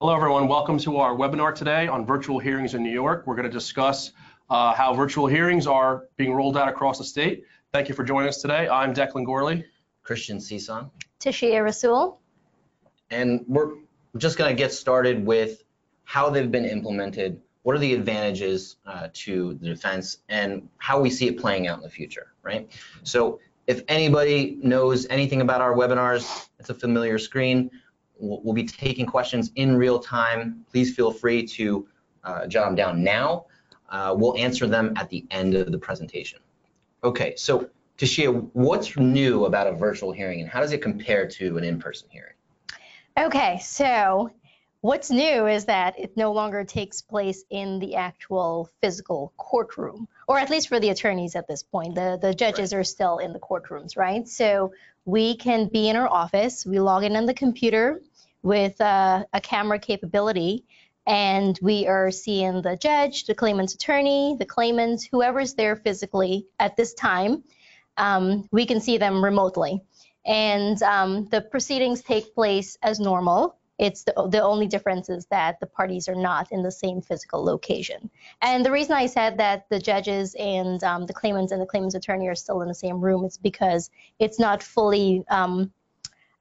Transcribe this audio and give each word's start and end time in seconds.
Hello, 0.00 0.14
everyone. 0.14 0.46
Welcome 0.46 0.78
to 0.78 0.98
our 0.98 1.12
webinar 1.12 1.52
today 1.52 1.88
on 1.88 2.06
virtual 2.06 2.38
hearings 2.38 2.74
in 2.74 2.84
New 2.84 2.92
York. 2.92 3.24
We're 3.26 3.34
going 3.34 3.48
to 3.48 3.52
discuss 3.52 4.12
uh, 4.48 4.72
how 4.72 4.94
virtual 4.94 5.26
hearings 5.26 5.66
are 5.66 6.04
being 6.16 6.32
rolled 6.34 6.56
out 6.56 6.68
across 6.68 6.98
the 6.98 7.04
state. 7.04 7.46
Thank 7.72 7.88
you 7.88 7.96
for 7.96 8.04
joining 8.04 8.28
us 8.28 8.40
today. 8.40 8.68
I'm 8.68 8.94
Declan 8.94 9.26
Gorley. 9.26 9.64
Christian 10.04 10.38
Cisan. 10.38 10.92
Tashia 11.18 11.64
Rasul. 11.64 12.20
And 13.10 13.44
we're 13.48 13.72
just 14.16 14.38
going 14.38 14.48
to 14.48 14.56
get 14.56 14.72
started 14.72 15.26
with 15.26 15.64
how 16.04 16.30
they've 16.30 16.48
been 16.48 16.64
implemented, 16.64 17.40
what 17.64 17.74
are 17.74 17.80
the 17.80 17.92
advantages 17.92 18.76
uh, 18.86 19.08
to 19.14 19.54
the 19.54 19.66
defense, 19.66 20.18
and 20.28 20.68
how 20.78 21.00
we 21.00 21.10
see 21.10 21.26
it 21.26 21.40
playing 21.40 21.66
out 21.66 21.78
in 21.78 21.82
the 21.82 21.90
future, 21.90 22.28
right? 22.44 22.70
So 23.02 23.40
if 23.66 23.82
anybody 23.88 24.58
knows 24.62 25.08
anything 25.10 25.40
about 25.40 25.60
our 25.60 25.74
webinars, 25.74 26.48
it's 26.60 26.70
a 26.70 26.74
familiar 26.74 27.18
screen. 27.18 27.72
We'll, 28.18 28.40
we'll 28.42 28.54
be 28.54 28.64
taking 28.64 29.06
questions 29.06 29.50
in 29.54 29.76
real 29.76 29.98
time. 29.98 30.64
Please 30.70 30.94
feel 30.94 31.12
free 31.12 31.46
to 31.46 31.88
uh, 32.24 32.46
jot 32.46 32.66
them 32.66 32.74
down 32.74 33.02
now. 33.02 33.46
Uh, 33.88 34.14
we'll 34.16 34.36
answer 34.36 34.66
them 34.66 34.92
at 34.96 35.08
the 35.08 35.24
end 35.30 35.54
of 35.54 35.72
the 35.72 35.78
presentation. 35.78 36.40
Okay, 37.02 37.34
so 37.36 37.70
Tashia, 37.96 38.48
what's 38.52 38.96
new 38.96 39.46
about 39.46 39.66
a 39.66 39.72
virtual 39.72 40.12
hearing 40.12 40.40
and 40.40 40.48
how 40.48 40.60
does 40.60 40.72
it 40.72 40.82
compare 40.82 41.26
to 41.26 41.56
an 41.58 41.64
in-person 41.64 42.08
hearing? 42.10 42.34
Okay, 43.18 43.58
so 43.62 44.30
what's 44.82 45.10
new 45.10 45.46
is 45.46 45.64
that 45.64 45.98
it 45.98 46.16
no 46.16 46.32
longer 46.32 46.64
takes 46.64 47.02
place 47.02 47.44
in 47.50 47.78
the 47.78 47.96
actual 47.96 48.70
physical 48.80 49.32
courtroom, 49.36 50.06
or 50.28 50.38
at 50.38 50.50
least 50.50 50.68
for 50.68 50.78
the 50.78 50.90
attorneys 50.90 51.34
at 51.34 51.48
this 51.48 51.62
point. 51.62 51.94
The, 51.94 52.18
the 52.20 52.34
judges 52.34 52.72
right. 52.72 52.80
are 52.80 52.84
still 52.84 53.18
in 53.18 53.32
the 53.32 53.40
courtrooms, 53.40 53.96
right? 53.96 54.28
So 54.28 54.72
we 55.04 55.36
can 55.36 55.66
be 55.66 55.88
in 55.88 55.96
our 55.96 56.08
office, 56.08 56.66
we 56.66 56.78
log 56.78 57.02
in 57.02 57.16
on 57.16 57.26
the 57.26 57.34
computer, 57.34 58.00
with 58.42 58.80
uh, 58.80 59.24
a 59.32 59.40
camera 59.40 59.78
capability 59.78 60.64
and 61.08 61.58
we 61.62 61.86
are 61.86 62.10
seeing 62.10 62.60
the 62.60 62.76
judge, 62.76 63.24
the 63.24 63.34
claimant's 63.34 63.74
attorney, 63.74 64.36
the 64.38 64.44
claimant, 64.44 65.08
whoever's 65.10 65.54
there 65.54 65.74
physically 65.74 66.46
at 66.60 66.76
this 66.76 66.92
time. 66.92 67.42
Um, 67.96 68.46
we 68.52 68.66
can 68.66 68.82
see 68.82 68.98
them 68.98 69.24
remotely. 69.24 69.80
And 70.26 70.80
um, 70.82 71.26
the 71.30 71.40
proceedings 71.40 72.02
take 72.02 72.34
place 72.34 72.76
as 72.82 73.00
normal. 73.00 73.56
It's 73.78 74.04
the, 74.04 74.28
the 74.30 74.42
only 74.42 74.66
difference 74.66 75.08
is 75.08 75.24
that 75.30 75.60
the 75.60 75.66
parties 75.66 76.08
are 76.08 76.14
not 76.14 76.52
in 76.52 76.62
the 76.62 76.70
same 76.70 77.00
physical 77.00 77.42
location. 77.42 78.10
And 78.42 78.62
the 78.62 78.70
reason 78.70 78.92
I 78.92 79.06
said 79.06 79.38
that 79.38 79.66
the 79.70 79.78
judges 79.78 80.36
and 80.38 80.84
um, 80.84 81.06
the 81.06 81.14
claimants 81.14 81.52
and 81.52 81.62
the 81.62 81.66
claimant's 81.66 81.94
attorney 81.94 82.28
are 82.28 82.34
still 82.34 82.60
in 82.60 82.68
the 82.68 82.74
same 82.74 83.00
room 83.00 83.24
is 83.24 83.38
because 83.38 83.90
it's 84.18 84.38
not 84.38 84.62
fully 84.62 85.24
um, 85.30 85.72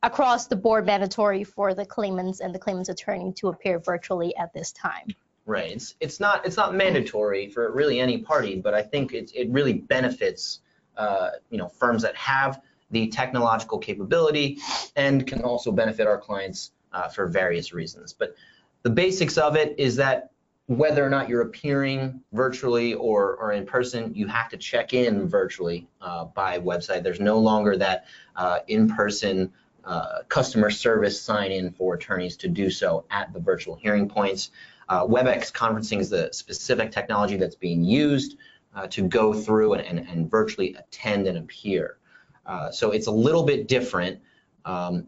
across 0.04 0.48
the 0.48 0.56
board 0.56 0.86
mandatory 0.86 1.44
for 1.44 1.74
the 1.74 1.86
claimants 1.86 2.40
and 2.40 2.54
the 2.54 2.60
claimant's 2.60 2.90
attorney 2.90 3.34
to 3.34 3.48
appear 3.50 3.80
virtually 3.80 4.36
at 4.38 4.54
this 4.54 4.72
time. 4.72 5.08
Right. 5.46 5.72
It's 5.72 5.96
it's 6.00 6.20
not 6.20 6.46
it's 6.46 6.58
not 6.58 6.76
mandatory 6.76 7.50
for 7.50 7.72
really 7.72 8.00
any 8.00 8.18
party, 8.20 8.60
but 8.60 8.74
I 8.74 8.84
think 8.84 9.14
it 9.14 9.32
it 9.34 9.50
really 9.50 9.74
benefits 9.74 10.60
uh, 10.98 11.30
you 11.50 11.58
know 11.58 11.70
firms 11.70 12.02
that 12.02 12.16
have 12.16 12.62
the 12.92 13.08
technological 13.08 13.78
capability 13.78 14.60
and 14.96 15.26
can 15.26 15.42
also 15.42 15.72
benefit 15.72 16.08
our 16.08 16.18
clients 16.18 16.72
uh, 16.92 17.08
for 17.08 17.28
various 17.28 17.74
reasons. 17.74 18.14
But 18.14 18.36
the 18.84 18.90
basics 18.90 19.38
of 19.38 19.56
it 19.56 19.76
is 19.78 19.98
that 19.98 20.32
whether 20.68 21.06
or 21.06 21.10
not 21.10 21.30
you're 21.30 21.42
appearing 21.42 22.22
virtually 22.34 22.94
or, 22.94 23.36
or 23.38 23.54
in 23.54 23.66
person, 23.66 24.14
you 24.14 24.28
have 24.28 24.50
to 24.50 24.58
check 24.58 24.94
in 24.94 25.28
virtually 25.28 25.88
uh, 26.02 26.26
by 26.26 26.60
website. 26.60 27.04
There's 27.04 27.22
no 27.22 27.40
longer 27.40 27.78
that 27.78 28.06
uh, 28.36 28.60
in-person 28.68 29.54
uh, 29.88 30.24
customer 30.28 30.70
service 30.70 31.22
sign 31.22 31.50
in 31.50 31.72
for 31.72 31.96
attorneys 31.96 32.36
to 32.36 32.50
do 32.50 32.70
so 32.70 33.06
at 33.10 33.32
the 33.32 33.40
virtual 33.40 33.76
hearing 33.76 34.10
points. 34.10 34.52
Uh, 34.90 35.06
WebEx 35.06 35.52
conferencing 35.52 36.00
is 36.00 36.10
the 36.10 36.30
specific 36.34 36.92
technology 36.92 37.38
that's 37.38 37.56
being 37.56 37.86
used 37.86 38.38
uh, 38.76 38.88
to 38.88 39.08
go 39.08 39.34
through 39.34 39.74
and, 39.74 39.82
and, 39.82 40.08
and, 40.10 40.30
virtually 40.30 40.76
attend 40.76 41.26
and 41.26 41.38
appear. 41.38 41.98
Uh, 42.46 42.70
so 42.70 42.92
it's 42.92 43.08
a 43.08 43.12
little 43.12 43.44
bit 43.44 43.68
different. 43.70 44.20
Um, 44.66 45.08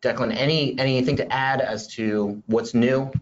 Declan, 0.00 0.34
any 0.34 0.78
anything 0.78 1.16
to 1.16 1.30
add 1.30 1.60
as 1.60 1.86
to 1.88 2.42
what's 2.46 2.72
new? 2.72 3.12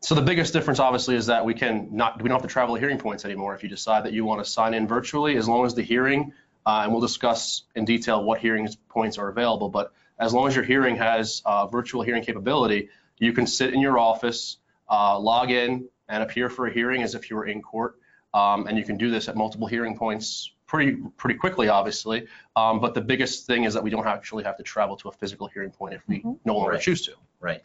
So 0.00 0.14
the 0.14 0.22
biggest 0.22 0.52
difference, 0.52 0.78
obviously, 0.78 1.16
is 1.16 1.26
that 1.26 1.44
we 1.44 1.54
can 1.54 1.88
not 1.90 2.22
we 2.22 2.28
don't 2.28 2.40
have 2.40 2.48
to 2.48 2.52
travel 2.52 2.76
to 2.76 2.80
hearing 2.80 2.98
points 2.98 3.24
anymore. 3.24 3.54
If 3.54 3.62
you 3.62 3.68
decide 3.68 4.04
that 4.04 4.12
you 4.12 4.24
want 4.24 4.44
to 4.44 4.48
sign 4.48 4.74
in 4.74 4.86
virtually, 4.86 5.36
as 5.36 5.48
long 5.48 5.66
as 5.66 5.74
the 5.74 5.82
hearing, 5.82 6.32
uh, 6.66 6.82
and 6.84 6.92
we'll 6.92 7.00
discuss 7.00 7.62
in 7.74 7.84
detail 7.84 8.22
what 8.22 8.38
hearing 8.38 8.68
points 8.88 9.18
are 9.18 9.28
available, 9.28 9.68
but 9.68 9.92
as 10.18 10.32
long 10.32 10.48
as 10.48 10.54
your 10.54 10.64
hearing 10.64 10.96
has 10.96 11.42
uh, 11.44 11.66
virtual 11.66 12.02
hearing 12.02 12.22
capability, 12.22 12.88
you 13.18 13.32
can 13.32 13.46
sit 13.46 13.74
in 13.74 13.80
your 13.80 13.98
office, 13.98 14.58
uh, 14.90 15.18
log 15.18 15.50
in, 15.50 15.88
and 16.08 16.22
appear 16.22 16.48
for 16.48 16.66
a 16.66 16.72
hearing 16.72 17.02
as 17.02 17.14
if 17.14 17.30
you 17.30 17.36
were 17.36 17.46
in 17.46 17.62
court. 17.62 17.96
Um, 18.32 18.66
and 18.66 18.76
you 18.76 18.84
can 18.84 18.96
do 18.96 19.10
this 19.10 19.28
at 19.28 19.36
multiple 19.36 19.68
hearing 19.68 19.96
points 19.96 20.50
pretty 20.66 20.96
pretty 21.16 21.38
quickly, 21.38 21.68
obviously. 21.68 22.26
Um, 22.56 22.80
but 22.80 22.94
the 22.94 23.00
biggest 23.00 23.46
thing 23.46 23.64
is 23.64 23.74
that 23.74 23.82
we 23.82 23.90
don't 23.90 24.06
actually 24.06 24.44
have 24.44 24.56
to 24.56 24.62
travel 24.62 24.96
to 24.96 25.08
a 25.08 25.12
physical 25.12 25.46
hearing 25.46 25.70
point 25.70 25.94
if 25.94 26.02
we 26.08 26.18
mm-hmm. 26.18 26.32
no 26.44 26.56
longer 26.56 26.72
right. 26.72 26.80
choose 26.80 27.04
to. 27.06 27.12
Right. 27.40 27.62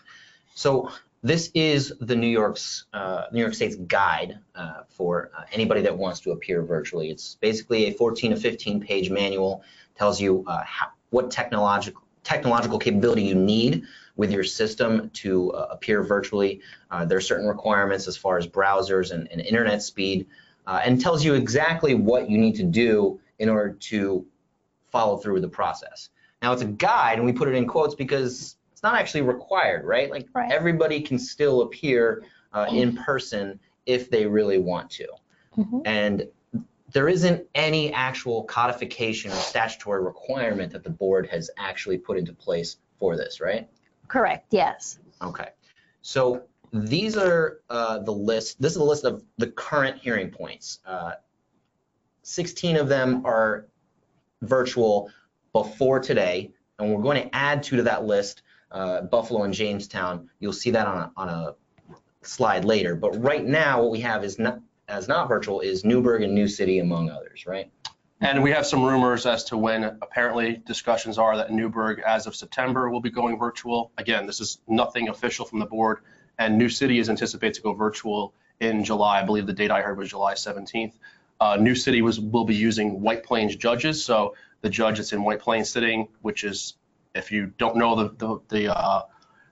So 0.54 0.92
this 1.24 1.52
is 1.54 1.94
the 2.00 2.16
New 2.16 2.28
York's 2.28 2.86
uh, 2.94 3.26
New 3.32 3.42
York 3.42 3.54
State's 3.54 3.76
guide 3.76 4.40
uh, 4.56 4.84
for 4.90 5.32
uh, 5.38 5.44
anybody 5.52 5.82
that 5.82 5.98
wants 5.98 6.20
to 6.22 6.32
appear 6.32 6.62
virtually. 6.62 7.10
It's 7.10 7.36
basically 7.36 7.86
a 7.86 7.94
14 7.94 8.32
to 8.32 8.38
15 8.38 8.82
page 8.82 9.10
manual. 9.10 9.64
Tells 9.96 10.22
you 10.22 10.46
uh, 10.48 10.64
how, 10.64 10.88
what 11.10 11.32
technological 11.32 12.04
technological 12.24 12.78
capability 12.80 13.24
you 13.24 13.36
need 13.36 13.84
with 14.16 14.32
your 14.32 14.44
system 14.44 15.10
to 15.12 15.52
uh, 15.54 15.68
appear 15.72 16.04
virtually. 16.04 16.62
Uh, 16.92 17.06
there 17.06 17.18
are 17.18 17.22
certain 17.22 17.48
requirements 17.48 18.08
as 18.08 18.18
far 18.18 18.38
as 18.38 18.46
browsers 18.46 19.12
and, 19.12 19.28
and 19.32 19.42
internet 19.42 19.82
speed, 19.82 20.28
uh, 20.68 20.82
and 20.84 21.02
tells 21.02 21.24
you 21.24 21.34
exactly 21.34 21.96
what 21.96 22.30
you 22.30 22.38
need 22.38 22.56
to 22.56 22.64
do 22.64 23.20
in 23.40 23.50
order 23.50 23.74
to 23.74 24.26
follow 24.92 25.18
through 25.18 25.34
with 25.34 25.42
the 25.42 25.50
process. 25.50 26.10
Now 26.42 26.54
it's 26.54 26.62
a 26.62 26.66
guide, 26.66 27.18
and 27.18 27.26
we 27.26 27.34
put 27.34 27.48
it 27.48 27.56
in 27.56 27.68
quotes 27.68 27.96
because 27.96 28.58
it's 28.72 28.84
not 28.84 28.96
actually 28.96 29.22
required, 29.22 29.86
right? 29.86 30.10
Like 30.10 30.28
right. 30.34 30.52
everybody 30.52 31.02
can 31.02 31.18
still 31.18 31.62
appear 31.62 32.24
uh, 32.54 32.68
in 32.72 32.96
person 32.96 33.60
if 33.86 34.10
they 34.10 34.26
really 34.26 34.58
want 34.58 34.90
to. 34.92 35.08
Mm-hmm. 35.58 35.80
And 35.86 36.28
there 36.92 37.08
isn't 37.08 37.46
any 37.56 37.94
actual 37.94 38.44
codification 38.44 39.32
or 39.32 39.36
statutory 39.36 40.04
requirement 40.04 40.72
that 40.72 40.84
the 40.84 40.90
board 40.90 41.28
has 41.28 41.50
actually 41.58 41.98
put 41.98 42.18
into 42.18 42.34
place 42.34 42.78
for 42.98 43.16
this, 43.16 43.40
right? 43.40 43.68
Correct, 44.08 44.48
yes. 44.52 45.00
Okay. 45.22 45.50
So 46.02 46.44
these 46.74 47.18
are 47.18 47.60
uh, 47.70 48.00
the 48.00 48.12
list. 48.12 48.62
This 48.62 48.74
is 48.74 48.78
the 48.78 48.84
list 48.84 49.06
of 49.06 49.24
the 49.38 49.48
current 49.48 49.98
hearing 49.98 50.30
points. 50.30 50.80
Uh, 50.86 51.14
16 52.24 52.78
of 52.78 52.90
them 52.90 53.26
are 53.26 53.68
virtual 54.42 55.12
before 55.54 56.00
today, 56.00 56.52
and 56.78 56.94
we're 56.94 57.02
going 57.02 57.22
to 57.22 57.36
add 57.36 57.64
two 57.64 57.78
to 57.78 57.84
that 57.84 58.06
list, 58.06 58.44
uh, 58.72 59.02
Buffalo 59.02 59.44
and 59.44 59.54
Jamestown. 59.54 60.30
You'll 60.40 60.54
see 60.54 60.72
that 60.72 60.88
on 60.88 60.98
a, 60.98 61.12
on 61.18 61.30
a 61.30 61.56
slide 62.22 62.66
later. 62.66 62.96
But 62.96 63.22
right 63.22 63.44
now, 63.44 63.82
what 63.82 63.92
we 63.92 64.02
have 64.02 64.24
is 64.24 64.38
not, 64.40 64.60
as 64.90 65.08
not 65.08 65.28
virtual 65.28 65.62
is 65.62 65.86
Newburgh 65.86 66.24
and 66.24 66.34
New 66.34 66.48
City, 66.48 66.80
among 66.80 67.10
others, 67.10 67.46
right? 67.46 67.72
And 68.22 68.44
we 68.44 68.52
have 68.52 68.66
some 68.66 68.84
rumors 68.84 69.26
as 69.26 69.46
to 69.46 69.58
when 69.58 69.84
apparently 69.84 70.62
discussions 70.66 71.18
are 71.18 71.38
that 71.38 71.52
Newburgh, 71.52 72.02
as 72.06 72.28
of 72.28 72.36
September, 72.36 72.90
will 72.90 73.00
be 73.00 73.12
going 73.12 73.40
virtual. 73.40 73.92
Again, 73.98 74.26
this 74.26 74.42
is 74.42 74.60
nothing 74.68 75.08
official 75.08 75.46
from 75.46 75.60
the 75.60 75.66
board, 75.66 76.00
and 76.38 76.58
New 76.58 76.68
City 76.68 77.00
is 77.00 77.10
anticipated 77.10 77.54
to 77.56 77.62
go 77.62 77.74
virtual 77.74 78.34
in 78.60 78.84
July. 78.84 79.22
I 79.22 79.24
believe 79.24 79.48
the 79.48 79.54
date 79.54 79.72
I 79.72 79.82
heard 79.82 79.98
was 79.98 80.10
July 80.10 80.34
17th. 80.34 80.94
Uh, 81.40 81.56
New 81.56 81.76
City 81.76 82.02
was 82.02 82.20
will 82.20 82.44
be 82.44 82.56
using 82.56 83.00
White 83.00 83.24
Plains 83.24 83.56
judges, 83.56 84.04
so 84.04 84.36
the 84.60 84.70
judge 84.70 84.98
that's 84.98 85.14
in 85.14 85.24
White 85.24 85.40
Plains 85.40 85.70
sitting, 85.70 86.10
which 86.22 86.44
is, 86.44 86.76
if 87.16 87.32
you 87.32 87.54
don't 87.58 87.78
know 87.78 87.96
the 87.96 88.10
the, 88.18 88.40
the 88.50 88.78
uh, 88.78 89.04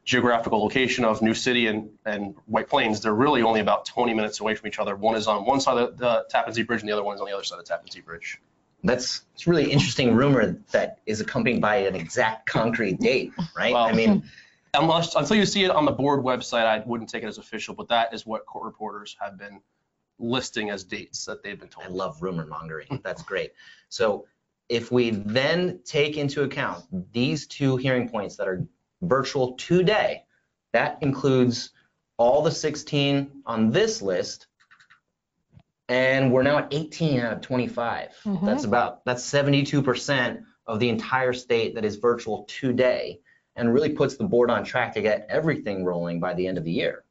geographical 0.07 0.63
location 0.63 1.03
of 1.03 1.21
New 1.21 1.33
City 1.33 1.67
and, 1.67 1.89
and 2.05 2.33
White 2.45 2.69
Plains, 2.69 3.01
they're 3.01 3.13
really 3.13 3.41
only 3.41 3.59
about 3.59 3.85
20 3.85 4.13
minutes 4.13 4.39
away 4.39 4.55
from 4.55 4.67
each 4.67 4.79
other. 4.79 4.95
One 4.95 5.17
is 5.17 5.27
on 5.27 5.45
one 5.45 5.59
side 5.59 5.77
of 5.77 5.97
the 5.97 6.25
Tappan 6.29 6.53
Zee 6.53 6.63
Bridge 6.63 6.79
and 6.79 6.87
the 6.87 6.93
other 6.93 7.03
one 7.03 7.15
is 7.15 7.21
on 7.21 7.27
the 7.27 7.33
other 7.33 7.43
side 7.43 7.59
of 7.59 7.65
the 7.65 7.69
Tappan 7.69 7.91
Zee 7.91 7.99
Bridge. 7.99 8.39
That's 8.85 9.23
it's 9.33 9.47
really 9.47 9.69
interesting 9.69 10.15
rumor 10.15 10.61
that 10.71 10.99
is 11.05 11.19
accompanied 11.19 11.59
by 11.59 11.77
an 11.77 11.95
exact 11.95 12.47
concrete 12.47 13.01
date, 13.01 13.33
right? 13.55 13.73
Well, 13.73 13.83
I 13.83 13.91
mean, 13.91 14.23
unless 14.73 15.13
until 15.13 15.35
you 15.35 15.45
see 15.45 15.65
it 15.65 15.71
on 15.71 15.83
the 15.83 15.91
board 15.91 16.23
website, 16.23 16.65
I 16.65 16.81
wouldn't 16.85 17.09
take 17.09 17.23
it 17.23 17.27
as 17.27 17.37
official, 17.37 17.75
but 17.75 17.89
that 17.89 18.13
is 18.13 18.25
what 18.25 18.45
court 18.45 18.63
reporters 18.63 19.17
have 19.19 19.37
been 19.37 19.59
listing 20.19 20.69
as 20.69 20.85
dates 20.85 21.25
that 21.25 21.43
they've 21.43 21.59
been 21.59 21.67
told. 21.67 21.85
I 21.85 21.89
love 21.89 22.21
rumor 22.21 22.45
mongering. 22.45 23.01
That's 23.03 23.23
great. 23.23 23.51
So 23.89 24.25
if 24.69 24.89
we 24.89 25.09
then 25.09 25.81
take 25.83 26.15
into 26.15 26.43
account 26.43 26.85
these 27.11 27.47
two 27.47 27.75
hearing 27.75 28.07
points 28.07 28.37
that 28.37 28.47
are 28.47 28.65
virtual 29.01 29.53
today. 29.53 30.23
That 30.73 30.97
includes 31.01 31.71
all 32.17 32.41
the 32.41 32.51
16 32.51 33.43
on 33.45 33.71
this 33.71 34.01
list. 34.01 34.47
And 35.89 36.31
we're 36.33 36.43
now 36.43 36.57
at 36.57 36.67
18 36.73 37.19
out 37.21 37.33
of 37.33 37.41
25. 37.41 38.09
Mm-hmm. 38.25 38.45
That's 38.45 38.63
about, 38.65 39.05
that's 39.05 39.23
72% 39.23 40.43
of 40.65 40.79
the 40.79 40.89
entire 40.89 41.33
state 41.33 41.75
that 41.75 41.85
is 41.85 41.95
virtual 41.95 42.43
today. 42.49 43.19
and 43.57 43.73
really 43.73 43.89
puts 43.89 44.15
the 44.15 44.23
board 44.23 44.49
on 44.49 44.63
track 44.63 44.93
to 44.93 45.01
get 45.01 45.25
everything 45.29 45.83
rolling 45.83 46.19
by 46.19 46.33
the 46.33 46.47
end 46.47 46.57
of 46.57 46.63
the 46.63 46.71
year. 46.71 47.03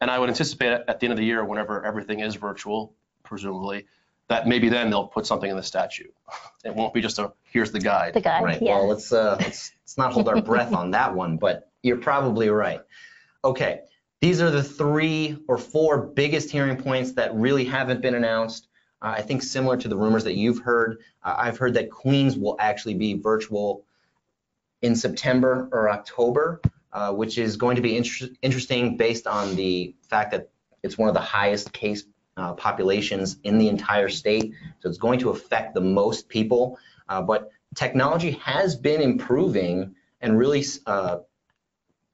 And 0.00 0.10
I 0.10 0.18
would 0.18 0.28
anticipate 0.28 0.82
at 0.88 0.98
the 0.98 1.06
end 1.06 1.12
of 1.12 1.18
the 1.18 1.24
year, 1.24 1.44
whenever 1.44 1.84
everything 1.84 2.20
is 2.20 2.34
virtual, 2.34 2.94
presumably, 3.22 3.86
that 4.28 4.46
maybe 4.48 4.68
then 4.68 4.90
they'll 4.90 5.06
put 5.06 5.26
something 5.26 5.50
in 5.50 5.56
the 5.56 5.62
statute. 5.62 6.14
It 6.64 6.74
won't 6.74 6.94
be 6.94 7.00
just 7.00 7.18
a, 7.18 7.32
here's 7.44 7.72
the 7.72 7.80
guide. 7.80 8.14
The 8.14 8.20
guide, 8.20 8.42
Right, 8.42 8.62
yeah. 8.62 8.76
well, 8.76 8.88
let's, 8.88 9.12
uh, 9.12 9.36
let's, 9.38 9.72
let's 9.82 9.98
not 9.98 10.12
hold 10.12 10.28
our 10.28 10.40
breath 10.40 10.72
on 10.72 10.92
that 10.92 11.14
one, 11.14 11.36
but 11.36 11.70
you're 11.82 11.98
probably 11.98 12.48
right. 12.48 12.80
Okay, 13.44 13.80
these 14.22 14.40
are 14.40 14.50
the 14.50 14.62
three 14.62 15.36
or 15.48 15.58
four 15.58 15.98
biggest 15.98 16.50
hearing 16.50 16.76
points 16.78 17.12
that 17.12 17.34
really 17.34 17.66
haven't 17.66 18.00
been 18.00 18.14
announced. 18.14 18.68
Uh, 19.02 19.14
I 19.18 19.20
think 19.20 19.42
similar 19.42 19.76
to 19.76 19.88
the 19.88 19.96
rumors 19.96 20.24
that 20.24 20.34
you've 20.34 20.60
heard, 20.60 21.00
uh, 21.22 21.34
I've 21.36 21.58
heard 21.58 21.74
that 21.74 21.90
Queens 21.90 22.38
will 22.38 22.56
actually 22.58 22.94
be 22.94 23.14
virtual 23.14 23.84
in 24.80 24.96
September 24.96 25.68
or 25.72 25.90
October, 25.90 26.62
uh, 26.92 27.12
which 27.12 27.36
is 27.36 27.56
going 27.56 27.76
to 27.76 27.82
be 27.82 27.96
inter- 27.98 28.28
interesting 28.40 28.96
based 28.96 29.26
on 29.26 29.56
the 29.56 29.94
fact 30.08 30.30
that 30.30 30.48
it's 30.82 30.96
one 30.96 31.08
of 31.08 31.14
the 31.14 31.20
highest 31.20 31.72
case 31.74 32.04
uh, 32.36 32.54
populations 32.54 33.38
in 33.44 33.58
the 33.58 33.68
entire 33.68 34.08
state. 34.08 34.52
So 34.80 34.88
it's 34.88 34.98
going 34.98 35.18
to 35.20 35.30
affect 35.30 35.74
the 35.74 35.80
most 35.80 36.28
people. 36.28 36.78
Uh, 37.08 37.22
but 37.22 37.50
technology 37.74 38.32
has 38.32 38.76
been 38.76 39.00
improving 39.00 39.94
and 40.20 40.38
really 40.38 40.64
uh, 40.86 41.18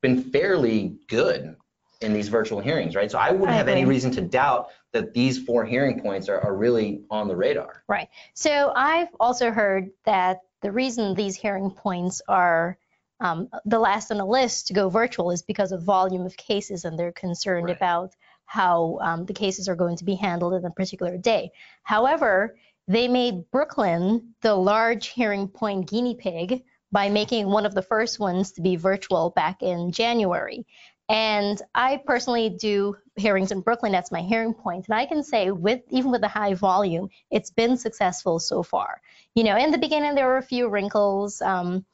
been 0.00 0.22
fairly 0.22 0.96
good 1.08 1.56
in 2.00 2.14
these 2.14 2.28
virtual 2.28 2.60
hearings, 2.60 2.96
right? 2.96 3.10
So 3.10 3.18
I 3.18 3.30
wouldn't 3.30 3.50
I 3.50 3.54
have 3.54 3.68
any 3.68 3.84
reason 3.84 4.10
to 4.12 4.22
doubt 4.22 4.70
that 4.92 5.12
these 5.12 5.38
four 5.38 5.64
hearing 5.64 6.00
points 6.00 6.28
are, 6.28 6.40
are 6.40 6.56
really 6.56 7.02
on 7.10 7.28
the 7.28 7.36
radar. 7.36 7.84
Right. 7.88 8.08
So 8.34 8.72
I've 8.74 9.08
also 9.20 9.50
heard 9.50 9.90
that 10.06 10.40
the 10.62 10.72
reason 10.72 11.14
these 11.14 11.36
hearing 11.36 11.70
points 11.70 12.22
are 12.26 12.78
um, 13.20 13.48
the 13.66 13.78
last 13.78 14.10
on 14.10 14.16
the 14.16 14.24
list 14.24 14.68
to 14.68 14.72
go 14.72 14.88
virtual 14.88 15.30
is 15.30 15.42
because 15.42 15.72
of 15.72 15.82
volume 15.82 16.24
of 16.24 16.36
cases 16.38 16.86
and 16.86 16.98
they're 16.98 17.12
concerned 17.12 17.66
Right. 17.66 17.76
about 17.76 18.14
how 18.50 18.98
um, 19.00 19.24
the 19.26 19.32
cases 19.32 19.68
are 19.68 19.76
going 19.76 19.96
to 19.96 20.04
be 20.04 20.16
handled 20.16 20.54
in 20.54 20.64
a 20.64 20.70
particular 20.72 21.16
day. 21.16 21.52
However, 21.84 22.56
they 22.88 23.06
made 23.06 23.48
Brooklyn 23.52 24.34
the 24.42 24.56
large 24.56 25.06
hearing 25.06 25.46
point 25.46 25.88
guinea 25.88 26.16
pig 26.16 26.64
by 26.90 27.08
making 27.08 27.46
one 27.46 27.64
of 27.64 27.76
the 27.76 27.82
first 27.82 28.18
ones 28.18 28.50
to 28.52 28.60
be 28.60 28.74
virtual 28.74 29.30
back 29.30 29.62
in 29.62 29.92
January. 29.92 30.66
And 31.08 31.62
I 31.76 32.02
personally 32.04 32.48
do 32.50 32.96
hearings 33.14 33.52
in 33.52 33.60
Brooklyn. 33.60 33.92
That's 33.92 34.10
my 34.10 34.22
hearing 34.22 34.52
point. 34.52 34.88
And 34.88 34.98
I 34.98 35.06
can 35.06 35.22
say 35.22 35.52
with 35.52 35.82
even 35.90 36.10
with 36.10 36.20
the 36.20 36.26
high 36.26 36.54
volume, 36.54 37.08
it's 37.30 37.52
been 37.52 37.76
successful 37.76 38.40
so 38.40 38.64
far. 38.64 39.00
You 39.36 39.44
know, 39.44 39.56
in 39.56 39.70
the 39.70 39.78
beginning 39.78 40.16
there 40.16 40.26
were 40.26 40.38
a 40.38 40.42
few 40.42 40.68
wrinkles, 40.68 41.40
um, 41.40 41.86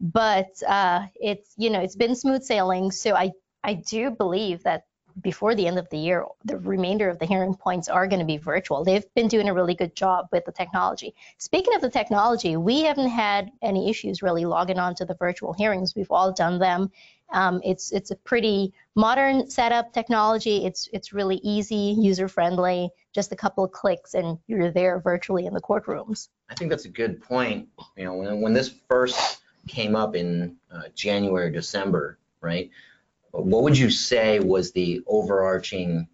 but 0.00 0.50
uh, 0.66 1.06
it's 1.14 1.54
you 1.56 1.70
know 1.70 1.80
it's 1.80 1.94
been 1.94 2.16
smooth 2.16 2.42
sailing. 2.42 2.90
So 2.90 3.14
I 3.14 3.30
I 3.62 3.74
do 3.74 4.10
believe 4.10 4.64
that 4.64 4.86
before 5.22 5.54
the 5.54 5.66
end 5.66 5.78
of 5.78 5.88
the 5.90 5.98
year, 5.98 6.24
the 6.44 6.58
remainder 6.58 7.08
of 7.08 7.18
the 7.18 7.26
hearing 7.26 7.54
points 7.54 7.88
are 7.88 8.06
going 8.06 8.20
to 8.20 8.26
be 8.26 8.36
virtual. 8.36 8.84
They've 8.84 9.04
been 9.14 9.28
doing 9.28 9.48
a 9.48 9.54
really 9.54 9.74
good 9.74 9.94
job 9.94 10.28
with 10.32 10.44
the 10.44 10.52
technology. 10.52 11.14
Speaking 11.38 11.74
of 11.74 11.80
the 11.80 11.90
technology, 11.90 12.56
we 12.56 12.82
haven't 12.82 13.08
had 13.08 13.50
any 13.62 13.90
issues 13.90 14.22
really 14.22 14.44
logging 14.44 14.78
on 14.78 14.94
to 14.96 15.04
the 15.04 15.14
virtual 15.14 15.52
hearings. 15.52 15.94
We've 15.94 16.10
all 16.10 16.32
done 16.32 16.58
them. 16.58 16.90
Um, 17.32 17.60
it's 17.64 17.92
it's 17.92 18.10
a 18.10 18.16
pretty 18.16 18.72
modern 18.96 19.48
setup 19.48 19.92
technology. 19.92 20.64
It's 20.64 20.88
it's 20.92 21.12
really 21.12 21.36
easy, 21.36 21.94
user 21.98 22.28
friendly. 22.28 22.90
Just 23.12 23.32
a 23.32 23.36
couple 23.36 23.64
of 23.64 23.72
clicks 23.72 24.14
and 24.14 24.38
you're 24.46 24.70
there 24.70 25.00
virtually 25.00 25.46
in 25.46 25.54
the 25.54 25.60
courtrooms. 25.60 26.28
I 26.48 26.54
think 26.54 26.70
that's 26.70 26.84
a 26.84 26.90
good 26.90 27.22
point. 27.22 27.68
You 27.96 28.04
know, 28.04 28.14
when, 28.14 28.40
when 28.40 28.52
this 28.52 28.74
first 28.88 29.42
came 29.68 29.94
up 29.94 30.16
in 30.16 30.56
uh, 30.72 30.82
January, 30.94 31.50
December, 31.52 32.18
right? 32.40 32.70
What 33.32 33.62
would 33.62 33.78
you 33.78 33.90
say 33.90 34.40
was 34.40 34.72
the 34.72 35.02
overarching 35.06 36.08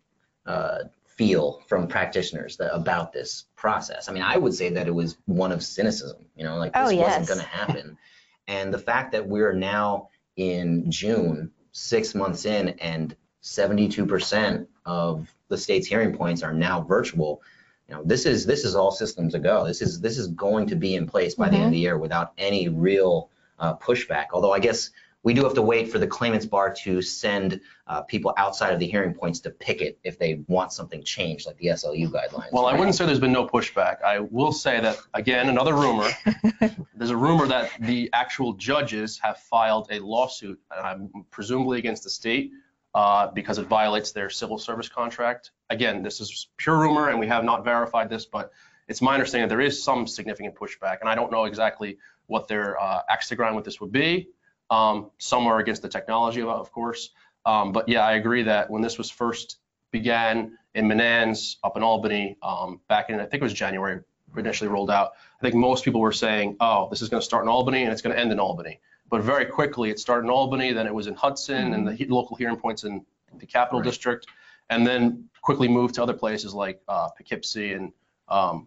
uh, 0.45 0.81
feel 1.07 1.63
from 1.67 1.89
practitioners 1.89 2.57
that, 2.59 2.75
about 2.75 3.13
this 3.13 3.47
process? 3.57 4.09
I 4.09 4.13
mean, 4.13 4.23
I 4.23 4.37
would 4.37 4.55
say 4.55 4.71
that 4.71 4.87
it 4.87 4.95
was 4.95 5.17
one 5.27 5.53
of 5.53 5.63
cynicism. 5.63 6.27
You 6.37 6.45
know, 6.45 6.57
like 6.57 6.73
this 6.73 6.91
Oh, 6.93 6.97
wasn't 6.97 7.29
going 7.29 7.41
to 7.41 7.47
happen. 7.47 7.99
and 8.49 8.73
the 8.73 8.79
fact 8.79 9.13
that 9.13 9.27
we're 9.27 9.55
now 9.55 10.11
in 10.37 10.91
June, 10.91 11.51
six 11.73 12.15
months 12.15 12.45
in, 12.45 12.71
and 12.81 13.17
72% 13.43 14.67
of 14.85 15.33
the 15.49 15.57
state's 15.57 15.87
hearing 15.87 16.17
points 16.17 16.43
are 16.43 16.53
now 16.53 16.83
virtual. 16.83 17.41
You 17.89 17.95
know, 17.95 18.03
this 18.05 18.27
is 18.27 18.45
this 18.45 18.65
is 18.65 18.75
all 18.75 18.91
systems 18.91 19.35
a 19.35 19.39
go. 19.39 19.65
This 19.65 19.81
is 19.81 20.01
this 20.01 20.19
is 20.19 20.27
going 20.29 20.67
to 20.69 20.77
be 20.77 20.97
in 20.97 21.07
place 21.07 21.37
by 21.37 21.49
the 21.49 21.57
end 21.57 21.67
of 21.67 21.71
the 21.71 21.79
year 21.79 21.97
without 21.97 22.33
any 22.37 22.69
real 22.69 23.31
uh, 23.61 23.77
pushback. 23.77 24.27
Although 24.33 24.53
I 24.53 24.59
guess 24.59 24.91
we 25.23 25.35
do 25.35 25.43
have 25.43 25.55
to 25.55 25.63
wait 25.63 25.91
for 25.91 25.99
the 25.99 26.07
claimants 26.07 26.47
bar 26.47 26.73
to 26.73 27.03
send 27.03 27.61
uh, 27.89 28.03
people 28.03 28.33
outside 28.37 28.73
of 28.73 28.79
the 28.79 28.87
hearing 28.87 29.13
points 29.13 29.41
to 29.41 29.51
picket 29.51 29.99
if 30.05 30.19
they 30.19 30.41
want 30.47 30.73
something 30.73 31.03
changed, 31.03 31.47
like 31.47 31.57
the 31.57 31.67
SLU 31.67 32.09
guidelines. 32.09 32.53
Well, 32.53 32.67
I 32.67 32.75
wouldn't 32.75 32.95
say 32.95 33.07
there's 33.07 33.19
been 33.19 33.33
no 33.33 33.47
pushback. 33.47 34.03
I 34.03 34.21
will 34.21 34.53
say 34.53 34.81
that, 34.81 34.99
again, 35.15 35.49
another 35.49 35.75
rumor. 35.75 36.09
There's 36.95 37.11
a 37.11 37.17
rumor 37.17 37.47
that 37.49 37.71
the 37.81 38.09
actual 38.13 38.55
judges 38.55 39.19
have 39.19 39.39
filed 39.39 39.89
a 39.91 39.99
lawsuit, 39.99 40.61
um, 40.71 41.11
presumably 41.31 41.79
against 41.79 42.05
the 42.05 42.11
state, 42.11 42.53
uh, 42.95 43.27
because 43.27 43.59
it 43.59 43.67
violates 43.67 44.13
their 44.13 44.31
civil 44.31 44.59
service 44.59 44.89
contract. 44.89 45.51
Again, 45.71 46.03
this 46.03 46.21
is 46.21 46.49
pure 46.57 46.79
rumor, 46.79 47.09
and 47.09 47.19
we 47.19 47.27
have 47.27 47.45
not 47.45 47.65
verified 47.65 48.09
this, 48.09 48.27
but 48.27 48.53
it's 48.89 49.03
my 49.03 49.15
understanding 49.15 49.49
that 49.49 49.55
there 49.55 49.65
is 49.65 49.83
some 49.83 50.07
significant 50.07 50.55
pushback, 50.55 51.01
and 51.01 51.09
I 51.09 51.15
don't 51.15 51.31
know 51.31 51.45
exactly 51.45 51.99
what 52.27 52.49
their 52.49 52.81
uh, 52.81 53.03
axe 53.11 53.29
to 53.29 53.37
grind 53.37 53.57
with 53.57 53.65
this 53.65 53.81
would 53.81 53.93
be. 53.93 54.29
Um, 54.71 55.11
Some 55.19 55.47
are 55.47 55.59
against 55.59 55.83
the 55.83 55.89
technology, 55.89 56.41
of- 56.43 56.49
of 56.49 56.73
course. 56.73 57.11
Um, 57.45 57.73
But 57.73 57.89
yeah, 57.89 58.05
I 58.05 58.13
agree 58.13 58.45
that 58.45 58.71
when 58.71 58.83
this 58.83 58.99
was 58.99 59.11
first 59.11 59.59
began 59.93 60.59
in 60.75 60.89
Menands 60.89 61.57
up 61.63 61.77
in 61.77 61.83
Albany 61.83 62.37
um, 62.43 62.81
back 62.89 63.09
in, 63.09 63.17
I 63.21 63.27
think 63.27 63.41
it 63.41 63.45
was 63.45 63.53
January, 63.53 64.01
initially 64.37 64.69
rolled 64.69 64.91
out. 64.91 65.13
I 65.41 65.43
think 65.43 65.55
most 65.55 65.85
people 65.85 66.01
were 66.01 66.13
saying, 66.13 66.57
oh, 66.61 66.89
this 66.91 67.01
is 67.03 67.09
going 67.09 67.21
to 67.21 67.25
start 67.25 67.45
in 67.45 67.49
Albany 67.49 67.85
and 67.85 67.93
it's 67.93 68.03
going 68.03 68.15
to 68.15 68.21
end 68.21 68.33
in 68.33 68.41
Albany. 68.41 68.81
But 69.09 69.23
very 69.23 69.47
quickly, 69.47 69.89
it 69.91 70.01
started 70.01 70.25
in 70.25 70.31
Albany, 70.31 70.73
then 70.73 70.87
it 70.87 70.95
was 70.95 71.07
in 71.07 71.15
Hudson 71.15 71.73
and 71.73 71.87
the 71.87 72.07
local 72.07 72.37
hearing 72.37 72.57
points 72.57 72.83
in 72.85 73.07
the 73.39 73.47
Capital 73.47 73.79
Right. 73.81 73.87
District, 73.87 74.27
and 74.69 74.85
then 74.87 75.29
quickly 75.43 75.69
moved 75.69 75.95
to 75.95 76.03
other 76.03 76.13
places 76.15 76.53
like 76.53 76.83
uh, 76.89 77.09
Poughkeepsie 77.17 77.73
and 77.75 77.93
um, 78.29 78.67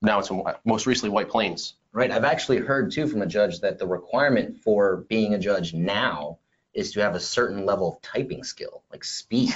now 0.00 0.20
it's 0.20 0.30
in, 0.30 0.42
most 0.64 0.86
recently 0.86 1.10
White 1.10 1.28
Plains. 1.28 1.74
Right. 1.92 2.10
I've 2.12 2.24
actually 2.24 2.58
heard 2.58 2.92
too 2.92 3.08
from 3.08 3.20
a 3.20 3.26
judge 3.26 3.60
that 3.60 3.78
the 3.78 3.86
requirement 3.86 4.58
for 4.58 4.98
being 5.08 5.34
a 5.34 5.38
judge 5.38 5.74
now 5.74 6.38
is 6.72 6.92
to 6.92 7.00
have 7.00 7.16
a 7.16 7.20
certain 7.20 7.66
level 7.66 7.94
of 7.94 8.02
typing 8.02 8.44
skill, 8.44 8.84
like 8.92 9.02
speed. 9.02 9.54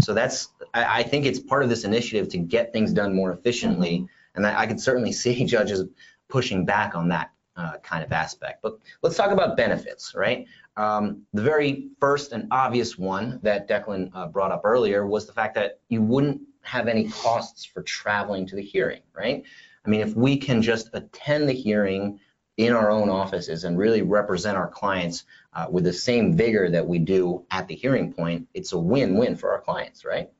So 0.00 0.14
that's, 0.14 0.48
I, 0.74 1.00
I 1.00 1.02
think 1.02 1.26
it's 1.26 1.38
part 1.38 1.62
of 1.62 1.68
this 1.68 1.84
initiative 1.84 2.28
to 2.30 2.38
get 2.38 2.72
things 2.72 2.92
done 2.92 3.14
more 3.14 3.32
efficiently. 3.32 4.06
And 4.34 4.46
I, 4.46 4.60
I 4.60 4.66
could 4.66 4.80
certainly 4.80 5.12
see 5.24 5.44
judges 5.44 5.84
pushing 6.28 6.64
back 6.64 6.94
on 6.94 7.08
that 7.08 7.30
uh, 7.56 7.78
kind 7.82 8.04
of 8.04 8.12
aspect. 8.12 8.62
But 8.62 8.78
let's 9.02 9.16
talk 9.16 9.30
about 9.30 9.56
benefits, 9.56 10.14
right? 10.14 10.46
Um, 10.76 11.22
the 11.32 11.42
very 11.42 11.88
first 12.00 12.32
and 12.32 12.48
obvious 12.50 12.98
one 12.98 13.40
that 13.42 13.68
Declan 13.68 14.10
uh, 14.14 14.26
brought 14.26 14.52
up 14.52 14.62
earlier 14.64 15.06
was 15.06 15.26
the 15.26 15.32
fact 15.32 15.54
that 15.54 15.80
you 15.88 16.02
wouldn't 16.02 16.42
have 16.62 16.88
any 16.88 17.08
costs 17.08 17.64
for 17.64 17.82
traveling 17.82 18.46
to 18.46 18.56
the 18.56 18.62
hearing, 18.62 19.00
right? 19.14 19.44
I 19.86 19.90
mean, 19.90 20.00
if 20.00 20.14
we 20.16 20.36
can 20.36 20.62
just 20.62 20.90
attend 20.92 21.48
the 21.48 21.52
hearing 21.52 22.18
in 22.56 22.72
our 22.72 22.90
own 22.90 23.08
offices 23.08 23.64
and 23.64 23.78
really 23.78 24.02
represent 24.02 24.56
our 24.56 24.68
clients 24.68 25.24
uh, 25.52 25.66
with 25.70 25.84
the 25.84 25.92
same 25.92 26.36
vigor 26.36 26.70
that 26.70 26.86
we 26.86 26.98
do 26.98 27.44
at 27.50 27.68
the 27.68 27.74
hearing 27.74 28.12
point, 28.12 28.48
it's 28.54 28.72
a 28.72 28.78
win-win 28.78 29.36
for 29.36 29.52
our 29.52 29.60
clients, 29.60 30.04
right? 30.04 30.30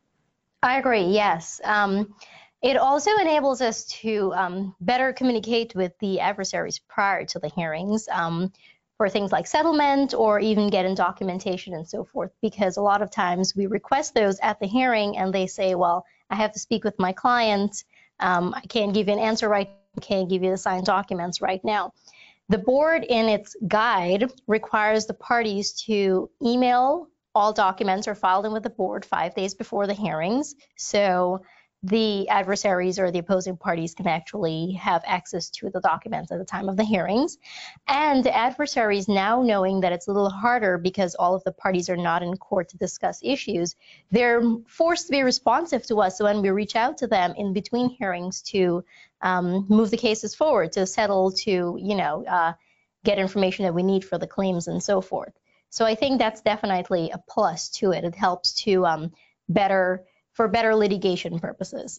I 0.62 0.78
agree, 0.78 1.04
yes. 1.04 1.60
Um, 1.62 2.14
it 2.62 2.76
also 2.76 3.10
enables 3.20 3.60
us 3.60 3.84
to 4.00 4.32
um, 4.34 4.74
better 4.80 5.12
communicate 5.12 5.74
with 5.74 5.92
the 6.00 6.20
adversaries 6.20 6.80
prior 6.88 7.24
to 7.26 7.38
the 7.38 7.48
hearings 7.48 8.08
um, 8.10 8.50
for 8.96 9.10
things 9.10 9.30
like 9.30 9.46
settlement 9.46 10.14
or 10.14 10.40
even 10.40 10.70
getting 10.70 10.94
documentation 10.94 11.74
and 11.74 11.86
so 11.86 12.02
forth, 12.02 12.32
because 12.40 12.78
a 12.78 12.82
lot 12.82 13.02
of 13.02 13.10
times 13.10 13.54
we 13.54 13.66
request 13.66 14.14
those 14.14 14.40
at 14.40 14.58
the 14.58 14.66
hearing 14.66 15.18
and 15.18 15.32
they 15.32 15.46
say, 15.46 15.74
well, 15.74 16.06
I 16.30 16.36
have 16.36 16.52
to 16.52 16.58
speak 16.58 16.82
with 16.82 16.98
my 16.98 17.12
client. 17.12 17.84
Um, 18.20 18.54
I 18.54 18.62
can't 18.62 18.94
give 18.94 19.08
you 19.08 19.14
an 19.14 19.18
answer 19.18 19.48
right, 19.48 19.68
I 19.96 20.00
can't 20.00 20.28
give 20.28 20.42
you 20.42 20.50
the 20.50 20.56
signed 20.56 20.86
documents 20.86 21.40
right 21.40 21.64
now. 21.64 21.92
The 22.48 22.58
board 22.58 23.04
in 23.04 23.26
its 23.26 23.56
guide 23.66 24.30
requires 24.46 25.06
the 25.06 25.14
parties 25.14 25.72
to 25.86 26.30
email 26.42 27.08
all 27.34 27.52
documents 27.52 28.08
or 28.08 28.14
file 28.14 28.40
them 28.40 28.52
with 28.52 28.62
the 28.62 28.70
board 28.70 29.04
five 29.04 29.34
days 29.34 29.54
before 29.54 29.86
the 29.86 29.94
hearings. 29.94 30.54
So 30.76 31.42
the 31.82 32.28
adversaries 32.28 32.98
or 32.98 33.10
the 33.10 33.18
opposing 33.18 33.56
parties 33.56 33.94
can 33.94 34.08
actually 34.08 34.72
have 34.72 35.02
access 35.06 35.50
to 35.50 35.70
the 35.70 35.80
documents 35.80 36.32
at 36.32 36.38
the 36.38 36.44
time 36.44 36.68
of 36.68 36.76
the 36.76 36.84
hearings. 36.84 37.38
And 37.86 38.24
the 38.24 38.36
adversaries 38.36 39.08
now 39.08 39.42
knowing 39.42 39.80
that 39.80 39.92
it's 39.92 40.08
a 40.08 40.12
little 40.12 40.30
harder 40.30 40.78
because 40.78 41.14
all 41.14 41.34
of 41.34 41.44
the 41.44 41.52
parties 41.52 41.88
are 41.88 41.96
not 41.96 42.22
in 42.22 42.36
court 42.36 42.70
to 42.70 42.78
discuss 42.78 43.20
issues, 43.22 43.76
they're 44.10 44.42
forced 44.66 45.06
to 45.06 45.12
be 45.12 45.22
responsive 45.22 45.86
to 45.86 46.00
us 46.00 46.20
when 46.20 46.42
we 46.42 46.50
reach 46.50 46.76
out 46.76 46.98
to 46.98 47.06
them 47.06 47.34
in 47.36 47.52
between 47.52 47.90
hearings 47.90 48.42
to 48.42 48.84
um, 49.20 49.66
move 49.68 49.90
the 49.90 49.96
cases 49.96 50.34
forward, 50.34 50.72
to 50.72 50.86
settle, 50.86 51.32
to, 51.32 51.78
you 51.80 51.94
know, 51.94 52.24
uh, 52.26 52.52
get 53.04 53.18
information 53.18 53.64
that 53.64 53.74
we 53.74 53.82
need 53.82 54.04
for 54.04 54.18
the 54.18 54.26
claims 54.26 54.66
and 54.66 54.82
so 54.82 55.00
forth. 55.00 55.32
So 55.70 55.84
I 55.84 55.94
think 55.94 56.18
that's 56.18 56.40
definitely 56.40 57.10
a 57.10 57.18
plus 57.28 57.68
to 57.78 57.92
it. 57.92 58.04
It 58.04 58.14
helps 58.14 58.54
to 58.64 58.86
um, 58.86 59.12
better, 59.48 60.04
for 60.36 60.46
better 60.48 60.74
litigation 60.74 61.38
purposes. 61.38 61.98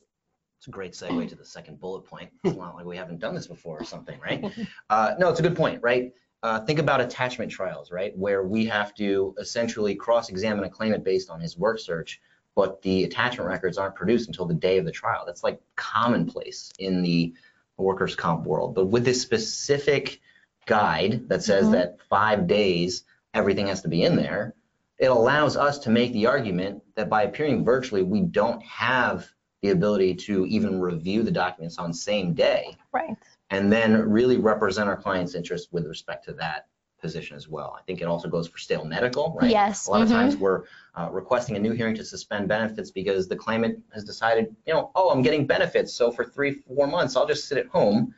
It's 0.59 0.67
a 0.67 0.71
great 0.71 0.93
segue 0.93 1.27
to 1.29 1.35
the 1.35 1.45
second 1.45 1.79
bullet 1.79 2.05
point. 2.05 2.29
It's 2.43 2.55
not 2.55 2.75
like 2.75 2.85
we 2.85 2.95
haven't 2.97 3.19
done 3.19 3.35
this 3.35 3.47
before 3.47 3.79
or 3.79 3.83
something, 3.83 4.19
right? 4.19 4.45
Uh, 4.89 5.15
no, 5.19 5.29
it's 5.29 5.39
a 5.39 5.43
good 5.43 5.55
point, 5.55 5.81
right? 5.83 6.13
Uh, 6.43 6.61
think 6.61 6.79
about 6.79 7.01
attachment 7.01 7.51
trials, 7.51 7.91
right? 7.91 8.15
Where 8.17 8.43
we 8.43 8.65
have 8.67 8.93
to 8.95 9.35
essentially 9.39 9.95
cross-examine 9.95 10.63
a 10.63 10.69
claimant 10.69 11.03
based 11.03 11.29
on 11.29 11.41
his 11.41 11.57
work 11.57 11.79
search, 11.79 12.21
but 12.55 12.81
the 12.83 13.03
attachment 13.03 13.49
records 13.49 13.77
aren't 13.77 13.95
produced 13.95 14.27
until 14.29 14.45
the 14.45 14.53
day 14.53 14.77
of 14.77 14.85
the 14.85 14.91
trial. 14.91 15.23
That's 15.25 15.43
like 15.43 15.59
commonplace 15.75 16.71
in 16.79 17.01
the 17.01 17.33
workers' 17.75 18.15
comp 18.15 18.45
world. 18.45 18.75
But 18.75 18.85
with 18.85 19.03
this 19.03 19.21
specific 19.21 20.21
guide 20.67 21.27
that 21.29 21.43
says 21.43 21.67
Mhm. 21.67 21.71
that 21.73 21.97
five 22.09 22.47
days, 22.47 23.03
everything 23.33 23.67
has 23.67 23.81
to 23.81 23.89
be 23.89 24.03
in 24.03 24.15
there, 24.15 24.55
it 24.99 25.07
allows 25.07 25.55
us 25.55 25.77
to 25.79 25.89
make 25.89 26.11
the 26.13 26.25
argument 26.25 26.81
that 26.95 27.09
by 27.09 27.23
appearing 27.23 27.63
virtually, 27.63 28.03
we 28.03 28.21
don't 28.21 28.61
have 28.63 29.27
the 29.61 29.69
ability 29.69 30.15
to 30.15 30.45
even 30.45 30.79
review 30.79 31.23
the 31.23 31.31
documents 31.31 31.77
on 31.77 31.93
same 31.93 32.33
day 32.33 32.75
Right. 32.91 33.15
and 33.49 33.71
then 33.71 33.97
really 34.09 34.37
represent 34.37 34.87
our 34.89 34.97
client's 34.97 35.35
interest 35.35 35.69
with 35.71 35.85
respect 35.85 36.25
to 36.25 36.33
that 36.33 36.67
position 36.99 37.37
as 37.37 37.47
well. 37.47 37.75
I 37.77 37.83
think 37.83 38.01
it 38.01 38.05
also 38.05 38.27
goes 38.27 38.47
for 38.47 38.57
stale 38.57 38.83
medical, 38.83 39.37
right? 39.39 39.51
Yes, 39.51 39.85
A 39.87 39.91
lot 39.91 40.01
of 40.01 40.07
mhm. 40.07 40.11
times 40.13 40.35
we're 40.37 40.63
uh, 40.95 41.09
requesting 41.11 41.55
a 41.55 41.59
new 41.59 41.71
hearing 41.73 41.95
to 41.95 42.03
suspend 42.03 42.47
benefits 42.47 42.89
because 42.89 43.27
the 43.27 43.35
claimant 43.35 43.79
has 43.93 44.03
decided, 44.03 44.55
you 44.65 44.73
know, 44.73 44.91
oh, 44.95 45.09
I'm 45.11 45.21
getting 45.21 45.45
benefits, 45.45 45.93
so 45.93 46.11
for 46.11 46.25
three, 46.25 46.53
four 46.53 46.87
months, 46.87 47.15
I'll 47.15 47.27
just 47.27 47.47
sit 47.47 47.57
at 47.59 47.67
home. 47.67 48.13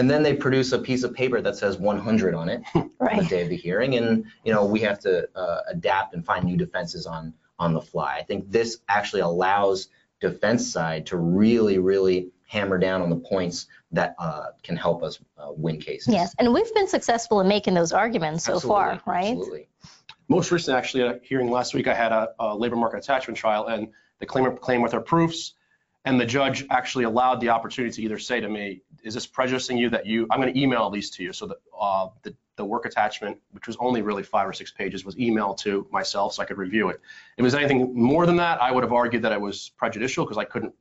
And 0.00 0.08
then 0.08 0.22
they 0.22 0.32
produce 0.32 0.72
a 0.72 0.78
piece 0.78 1.02
of 1.02 1.12
paper 1.12 1.42
that 1.42 1.56
says 1.56 1.76
100 1.76 2.34
on 2.34 2.48
it 2.48 2.62
on 2.74 2.90
the 3.18 3.26
day 3.28 3.42
of 3.42 3.50
the 3.50 3.56
hearing, 3.56 3.96
and 3.96 4.24
you 4.44 4.52
know 4.54 4.64
we 4.64 4.80
have 4.80 4.98
to 5.00 5.28
uh, 5.36 5.60
adapt 5.68 6.14
and 6.14 6.24
find 6.24 6.46
new 6.46 6.56
defenses 6.56 7.04
on 7.04 7.34
on 7.58 7.74
the 7.74 7.82
fly. 7.82 8.16
I 8.16 8.22
think 8.22 8.50
this 8.50 8.78
actually 8.88 9.20
allows 9.20 9.88
defense 10.18 10.72
side 10.72 11.04
to 11.08 11.18
really, 11.18 11.78
really 11.78 12.30
hammer 12.46 12.78
down 12.78 13.02
on 13.02 13.10
the 13.10 13.16
points 13.16 13.66
that 13.92 14.14
uh, 14.18 14.46
can 14.62 14.74
help 14.74 15.02
us 15.02 15.18
uh, 15.36 15.52
win 15.54 15.78
cases. 15.78 16.14
Yes. 16.14 16.34
And 16.38 16.54
we've 16.54 16.72
been 16.74 16.88
successful 16.88 17.42
in 17.42 17.48
making 17.48 17.74
those 17.74 17.92
arguments 17.92 18.44
so 18.44 18.58
far, 18.58 19.02
right? 19.04 19.32
Absolutely. 19.32 19.68
Most 20.28 20.50
recently, 20.50 20.78
actually, 20.78 21.02
at 21.02 21.16
a 21.16 21.20
hearing 21.22 21.50
last 21.50 21.74
week, 21.74 21.88
I 21.88 21.94
had 21.94 22.10
a, 22.10 22.30
a 22.38 22.56
labor 22.56 22.76
market 22.76 23.00
attachment 23.00 23.36
trial, 23.36 23.66
and 23.66 23.88
the 24.18 24.24
claimant 24.24 24.62
came 24.62 24.80
with 24.80 24.92
her 24.92 25.00
proofs, 25.00 25.52
and 26.04 26.20
the 26.20 26.26
judge 26.26 26.66
actually 26.70 27.04
allowed 27.04 27.40
the 27.40 27.50
opportunity 27.50 27.94
to 27.96 28.02
either 28.02 28.18
say 28.18 28.40
to 28.40 28.48
me, 28.48 28.82
"Is 29.02 29.14
this 29.14 29.26
prejudicing 29.26 29.76
you 29.76 29.90
that 29.90 30.06
you?" 30.06 30.26
I'm 30.30 30.40
going 30.40 30.52
to 30.52 30.60
email 30.60 30.90
these 30.90 31.10
to 31.12 31.22
you. 31.22 31.32
So 31.32 31.46
that 31.46 31.58
uh, 31.78 32.08
the 32.22 32.34
the 32.56 32.64
work 32.64 32.84
attachment, 32.84 33.38
which 33.52 33.66
was 33.66 33.76
only 33.80 34.02
really 34.02 34.22
five 34.22 34.46
or 34.46 34.52
six 34.52 34.70
pages, 34.70 35.04
was 35.04 35.16
emailed 35.16 35.58
to 35.58 35.86
myself 35.90 36.34
so 36.34 36.42
I 36.42 36.46
could 36.46 36.58
review 36.58 36.90
it. 36.90 36.96
If 37.36 37.38
it 37.38 37.42
was 37.42 37.54
anything 37.54 37.94
more 37.94 38.26
than 38.26 38.36
that, 38.36 38.60
I 38.60 38.70
would 38.70 38.84
have 38.84 38.92
argued 38.92 39.22
that 39.22 39.32
it 39.32 39.40
was 39.40 39.70
prejudicial 39.76 40.24
because 40.24 40.36
I 40.36 40.44
couldn't 40.44 40.74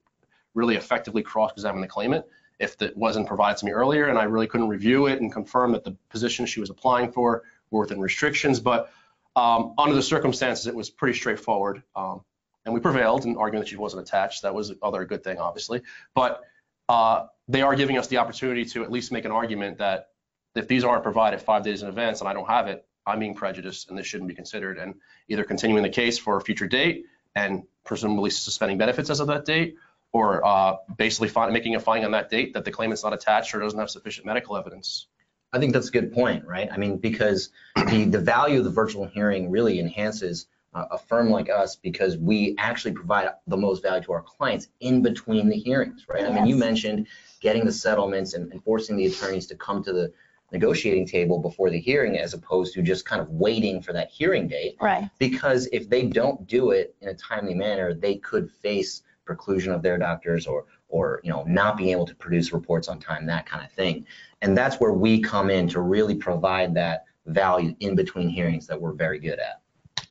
really 0.53 0.75
effectively 0.75 1.21
cross-examine 1.21 1.79
the 1.79 1.87
claimant 1.87 2.25
if 2.59 2.81
it 2.81 2.97
wasn't 2.97 3.27
provided 3.27 3.57
to 3.59 3.65
me 3.65 3.71
earlier, 3.71 4.07
and 4.07 4.19
I 4.19 4.23
really 4.23 4.47
couldn't 4.47 4.67
review 4.67 5.07
it 5.07 5.21
and 5.21 5.31
confirm 5.31 5.71
that 5.71 5.85
the 5.85 5.95
position 6.09 6.45
she 6.45 6.59
was 6.59 6.69
applying 6.69 7.11
for 7.13 7.43
were 7.71 7.81
within 7.81 8.01
restrictions. 8.01 8.59
But 8.59 8.91
um, 9.37 9.73
under 9.77 9.95
the 9.95 10.03
circumstances, 10.03 10.67
it 10.67 10.75
was 10.75 10.89
pretty 10.89 11.17
straightforward. 11.17 11.83
Um, 11.95 12.25
and 12.69 12.75
we 12.75 12.79
prevailed 12.79 13.25
in 13.25 13.35
arguing 13.35 13.61
that 13.61 13.67
she 13.67 13.77
wasn't 13.77 14.07
attached. 14.07 14.43
That 14.43 14.53
was 14.53 14.69
another 14.69 15.03
good 15.03 15.23
thing, 15.23 15.39
obviously. 15.39 15.81
But 16.13 16.41
uh, 16.87 17.25
they 17.47 17.63
are 17.63 17.75
giving 17.75 17.97
us 17.97 18.05
the 18.07 18.17
opportunity 18.17 18.63
to 18.65 18.83
at 18.83 18.91
least 18.91 19.11
make 19.11 19.25
an 19.25 19.31
argument 19.31 19.79
that 19.79 20.09
if 20.53 20.67
these 20.67 20.83
aren't 20.83 21.01
provided 21.01 21.41
five 21.41 21.63
days 21.63 21.81
in 21.81 21.89
advance 21.89 22.19
and 22.19 22.29
I 22.29 22.33
don't 22.33 22.47
have 22.47 22.67
it, 22.67 22.85
I'm 23.07 23.17
being 23.17 23.33
prejudiced 23.33 23.89
and 23.89 23.97
this 23.97 24.05
shouldn't 24.05 24.27
be 24.27 24.35
considered. 24.35 24.77
And 24.77 24.93
either 25.29 25.43
continuing 25.43 25.81
the 25.81 25.89
case 25.89 26.19
for 26.19 26.37
a 26.37 26.41
future 26.41 26.67
date 26.67 27.05
and 27.35 27.63
presumably 27.85 28.29
suspending 28.29 28.77
benefits 28.77 29.09
as 29.09 29.19
of 29.19 29.27
that 29.27 29.45
date, 29.45 29.75
or 30.11 30.45
uh, 30.45 30.75
basically 30.95 31.27
find, 31.27 31.51
making 31.51 31.75
a 31.75 31.79
finding 31.79 32.05
on 32.05 32.11
that 32.11 32.29
date 32.29 32.53
that 32.53 32.65
the 32.65 32.71
claimant's 32.71 33.03
not 33.03 33.13
attached 33.13 33.55
or 33.55 33.59
doesn't 33.59 33.79
have 33.79 33.89
sufficient 33.89 34.27
medical 34.27 34.55
evidence. 34.55 35.07
I 35.51 35.57
think 35.57 35.73
that's 35.73 35.87
a 35.87 35.91
good 35.91 36.13
point, 36.13 36.45
right? 36.45 36.69
I 36.71 36.77
mean, 36.77 36.97
because 36.97 37.49
the, 37.75 38.05
the 38.05 38.19
value 38.19 38.59
of 38.59 38.65
the 38.65 38.69
virtual 38.69 39.05
hearing 39.05 39.49
really 39.49 39.79
enhances 39.79 40.45
uh, 40.73 40.85
a 40.91 40.97
firm 40.97 41.29
like 41.29 41.49
us 41.49 41.75
because 41.75 42.17
we 42.17 42.55
actually 42.59 42.91
provide 42.91 43.29
the 43.47 43.57
most 43.57 43.81
value 43.81 44.03
to 44.03 44.11
our 44.11 44.21
clients 44.21 44.67
in 44.79 45.01
between 45.01 45.49
the 45.49 45.55
hearings, 45.55 46.05
right? 46.07 46.25
I 46.25 46.29
mean, 46.31 46.45
you 46.45 46.55
mentioned 46.55 47.07
getting 47.39 47.65
the 47.65 47.71
settlements 47.71 48.33
and, 48.33 48.51
and 48.51 48.63
forcing 48.63 48.97
the 48.97 49.07
attorneys 49.07 49.47
to 49.47 49.55
come 49.55 49.83
to 49.83 49.93
the 49.93 50.13
negotiating 50.51 51.05
table 51.05 51.39
before 51.39 51.69
the 51.69 51.79
hearing 51.79 52.17
as 52.17 52.33
opposed 52.33 52.73
to 52.73 52.81
just 52.81 53.05
kind 53.05 53.21
of 53.21 53.29
waiting 53.29 53.81
for 53.81 53.93
that 53.93 54.09
hearing 54.09 54.47
date. 54.47 54.75
Right. 54.81 55.09
Because 55.19 55.67
if 55.71 55.89
they 55.89 56.03
don't 56.03 56.47
do 56.47 56.71
it 56.71 56.95
in 57.01 57.09
a 57.09 57.13
timely 57.13 57.53
manner, 57.53 57.93
they 57.93 58.15
could 58.15 58.51
face 58.51 59.03
preclusion 59.27 59.73
of 59.73 59.81
their 59.83 59.97
doctors 59.97 60.47
or, 60.47 60.65
or, 60.87 61.21
you 61.23 61.31
know, 61.31 61.43
not 61.47 61.77
being 61.77 61.89
able 61.89 62.05
to 62.07 62.15
produce 62.15 62.51
reports 62.51 62.87
on 62.87 62.99
time, 62.99 63.27
that 63.27 63.45
kind 63.45 63.63
of 63.63 63.71
thing. 63.71 64.05
And 64.41 64.57
that's 64.57 64.79
where 64.79 64.93
we 64.93 65.21
come 65.21 65.49
in 65.51 65.67
to 65.69 65.81
really 65.81 66.15
provide 66.15 66.73
that 66.75 67.05
value 67.27 67.75
in 67.79 67.95
between 67.95 68.27
hearings 68.27 68.65
that 68.67 68.79
we're 68.79 68.93
very 68.93 69.19
good 69.19 69.39
at. 69.39 69.61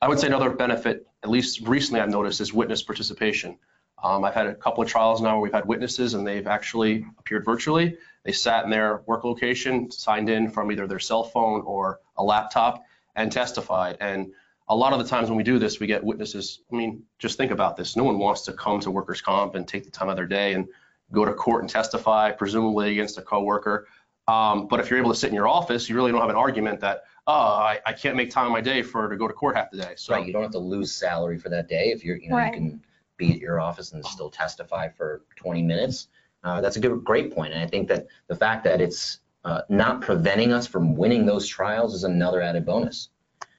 I 0.01 0.07
would 0.07 0.19
say 0.19 0.27
another 0.27 0.49
benefit, 0.49 1.07
at 1.23 1.29
least 1.29 1.67
recently 1.67 1.99
I've 1.99 2.09
noticed, 2.09 2.39
is 2.39 2.53
witness 2.53 2.81
participation. 2.81 3.57
Um, 4.01 4.23
I've 4.23 4.33
had 4.33 4.47
a 4.47 4.55
couple 4.55 4.81
of 4.81 4.89
trials 4.89 5.21
now 5.21 5.33
where 5.33 5.41
we've 5.41 5.53
had 5.53 5.65
witnesses 5.65 6.13
and 6.13 6.25
they've 6.25 6.47
actually 6.47 7.05
appeared 7.17 7.43
virtually. 7.43 7.97
They 8.23 8.31
sat 8.31 8.63
in 8.63 8.69
their 8.69 9.01
work 9.07 9.25
location, 9.25 9.91
signed 9.91 10.29
in 10.29 10.51
from 10.51 10.71
either 10.71 10.87
their 10.87 10.99
cell 10.99 11.23
phone 11.23 11.61
or 11.61 11.99
a 12.15 12.23
laptop 12.23 12.83
and 13.15 13.29
testified. 13.29 13.97
And 13.99 14.31
a 14.69 14.75
lot 14.75 14.93
of 14.93 14.99
the 14.99 15.05
times 15.05 15.29
when 15.29 15.35
we 15.35 15.43
do 15.43 15.59
this, 15.59 15.81
we 15.81 15.87
get 15.87 16.01
witnesses. 16.01 16.61
I 16.71 16.75
mean, 16.75 17.03
just 17.17 17.37
think 17.37 17.51
about 17.51 17.75
this. 17.75 17.97
No 17.97 18.05
one 18.05 18.19
wants 18.19 18.43
to 18.43 18.53
come 18.53 18.79
to 18.81 18.91
workers' 18.91 19.21
comp 19.21 19.55
and 19.55 19.67
take 19.67 19.83
the 19.83 19.91
time 19.91 20.07
of 20.07 20.15
their 20.15 20.27
day 20.27 20.53
and 20.53 20.67
go 21.11 21.25
to 21.25 21.33
court 21.33 21.63
and 21.63 21.69
testify, 21.69 22.31
presumably 22.31 22.91
against 22.91 23.17
a 23.17 23.21
coworker. 23.21 23.87
Um, 24.29 24.67
but 24.67 24.79
if 24.79 24.89
you're 24.89 24.99
able 24.99 25.11
to 25.11 25.17
sit 25.17 25.29
in 25.29 25.35
your 25.35 25.47
office, 25.47 25.89
you 25.89 25.95
really 25.95 26.11
don't 26.11 26.21
have 26.21 26.29
an 26.29 26.35
argument 26.35 26.81
that, 26.81 27.03
oh, 27.29 27.31
I, 27.31 27.79
I 27.85 27.93
can't 27.93 28.15
make 28.15 28.31
time 28.31 28.47
in 28.47 28.51
my 28.51 28.61
day 28.61 28.81
for 28.81 29.07
to 29.07 29.15
go 29.15 29.27
to 29.27 29.33
court 29.33 29.55
half 29.55 29.69
the 29.69 29.77
day. 29.77 29.93
So 29.97 30.15
Right, 30.15 30.25
you 30.25 30.33
don't 30.33 30.41
have 30.41 30.51
to 30.53 30.59
lose 30.59 30.91
salary 30.91 31.37
for 31.37 31.49
that 31.49 31.67
day 31.69 31.91
if 31.91 32.03
you're, 32.03 32.17
you 32.17 32.29
know, 32.29 32.43
you 32.43 32.51
can 32.51 32.81
be 33.17 33.33
at 33.33 33.39
your 33.39 33.59
office 33.59 33.91
and 33.91 34.03
still 34.03 34.31
testify 34.31 34.89
for 34.89 35.21
20 35.35 35.61
minutes. 35.61 36.07
Uh, 36.43 36.59
that's 36.59 36.77
a 36.77 36.79
good, 36.79 37.03
great. 37.03 37.31
And 37.37 37.53
I 37.53 37.67
think 37.67 37.87
that 37.89 38.07
the 38.27 38.35
fact 38.35 38.63
that 38.63 38.81
it's 38.81 39.19
uh, 39.45 39.61
not 39.69 40.01
preventing 40.01 40.51
us 40.51 40.65
from 40.65 40.95
winning 40.95 41.27
those 41.27 41.47
trials 41.47 41.93
is 41.93 42.03
another 42.03 42.41
added 42.41 42.65
bonus. 42.65 43.09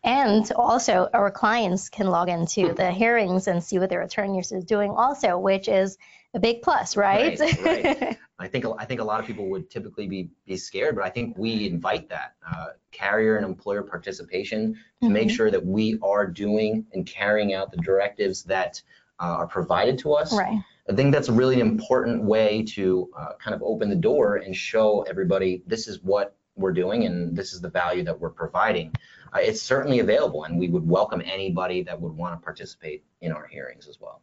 And 0.02 0.50
also, 0.56 1.08
our 1.12 1.30
clients 1.30 1.90
can 1.90 2.08
log 2.08 2.28
into 2.28 2.72
the 2.72 2.90
hearings 2.90 3.46
and 3.46 3.62
see 3.62 3.78
what 3.78 3.90
their 3.90 4.02
attorneys 4.02 4.50
is 4.50 4.64
doing 4.64 4.90
also, 4.90 5.38
which 5.38 5.68
is 5.68 5.96
a 6.34 6.38
big 6.40 6.62
plus, 6.62 6.96
right? 6.96 7.38
Right, 7.38 7.62
right. 7.62 8.18
I 8.38 8.48
think 8.48 8.64
I 8.78 8.84
think 8.84 9.00
a 9.00 9.04
lot 9.04 9.20
of 9.20 9.26
people 9.26 9.50
would 9.50 9.68
typically 9.68 10.06
be 10.06 10.30
be 10.46 10.56
scared, 10.56 10.94
but 10.96 11.04
I 11.04 11.10
think 11.10 11.36
we 11.36 11.66
invite 11.66 12.08
that 12.08 12.34
uh, 12.50 12.68
carrier 12.90 13.36
and 13.36 13.44
employer 13.44 13.82
participation 13.82 14.76
to 15.02 15.08
make 15.10 15.28
Mhm. 15.28 15.32
sure 15.32 15.50
that 15.50 15.64
we 15.64 15.98
are 16.02 16.26
doing 16.26 16.86
and 16.92 17.04
carrying 17.04 17.52
out 17.52 17.70
the 17.70 17.76
directives 17.78 18.42
that 18.44 18.80
uh, 19.18 19.24
are 19.40 19.46
provided 19.46 19.98
to 19.98 20.14
us. 20.14 20.34
Right. 20.36 20.58
I 20.88 20.94
think 20.94 21.12
that's 21.12 21.28
a 21.28 21.32
really 21.32 21.60
important 21.60 22.22
way 22.24 22.62
to 22.70 23.10
uh, 23.16 23.32
kind 23.38 23.54
of 23.54 23.62
open 23.62 23.90
the 23.90 23.96
door 23.96 24.36
and 24.36 24.56
show 24.56 25.02
everybody 25.02 25.62
this 25.66 25.86
is 25.86 26.02
what 26.02 26.34
we're 26.56 26.72
doing 26.72 27.04
and 27.04 27.36
this 27.36 27.52
is 27.52 27.60
the 27.60 27.68
value 27.68 28.02
that 28.04 28.18
we're 28.18 28.30
providing. 28.30 28.92
Uh, 29.34 29.38
it's 29.40 29.62
certainly 29.62 30.00
available, 30.00 30.44
and 30.44 30.58
we 30.58 30.68
would 30.68 30.86
welcome 30.88 31.22
anybody 31.24 31.82
that 31.82 32.00
would 32.00 32.12
want 32.12 32.40
to 32.40 32.42
participate 32.44 33.04
in 33.20 33.30
our 33.32 33.46
hearings 33.46 33.86
as 33.86 34.00
well. 34.00 34.22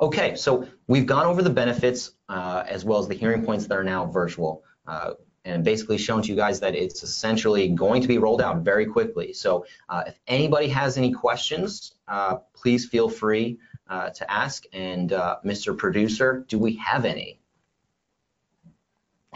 Okay, 0.00 0.36
so 0.36 0.66
we've 0.86 1.06
gone 1.06 1.26
over 1.26 1.42
the 1.42 1.50
benefits 1.50 2.12
uh, 2.28 2.62
as 2.66 2.84
well 2.84 3.00
as 3.00 3.08
the 3.08 3.14
hearing 3.14 3.44
points 3.44 3.66
that 3.66 3.76
are 3.76 3.84
now 3.84 4.06
virtual. 4.06 4.62
Uh, 4.86 5.14
and 5.44 5.64
basically 5.64 5.98
shown 5.98 6.22
to 6.22 6.28
you 6.28 6.36
guys 6.36 6.60
that 6.60 6.74
it's 6.74 7.02
essentially 7.02 7.68
going 7.68 8.02
to 8.02 8.08
be 8.08 8.18
rolled 8.18 8.42
out 8.42 8.58
very 8.58 8.84
quickly. 8.84 9.32
So 9.32 9.64
uh, 9.88 10.04
if 10.06 10.18
anybody 10.26 10.68
has 10.68 10.98
any 10.98 11.12
questions, 11.12 11.94
uh, 12.06 12.38
please 12.54 12.86
feel 12.86 13.08
free 13.08 13.58
uh, 13.88 14.10
to 14.10 14.30
ask. 14.30 14.64
And 14.72 15.12
uh, 15.12 15.36
Mr. 15.44 15.76
Producer, 15.76 16.44
do 16.48 16.58
we 16.58 16.76
have 16.76 17.04
any? 17.04 17.40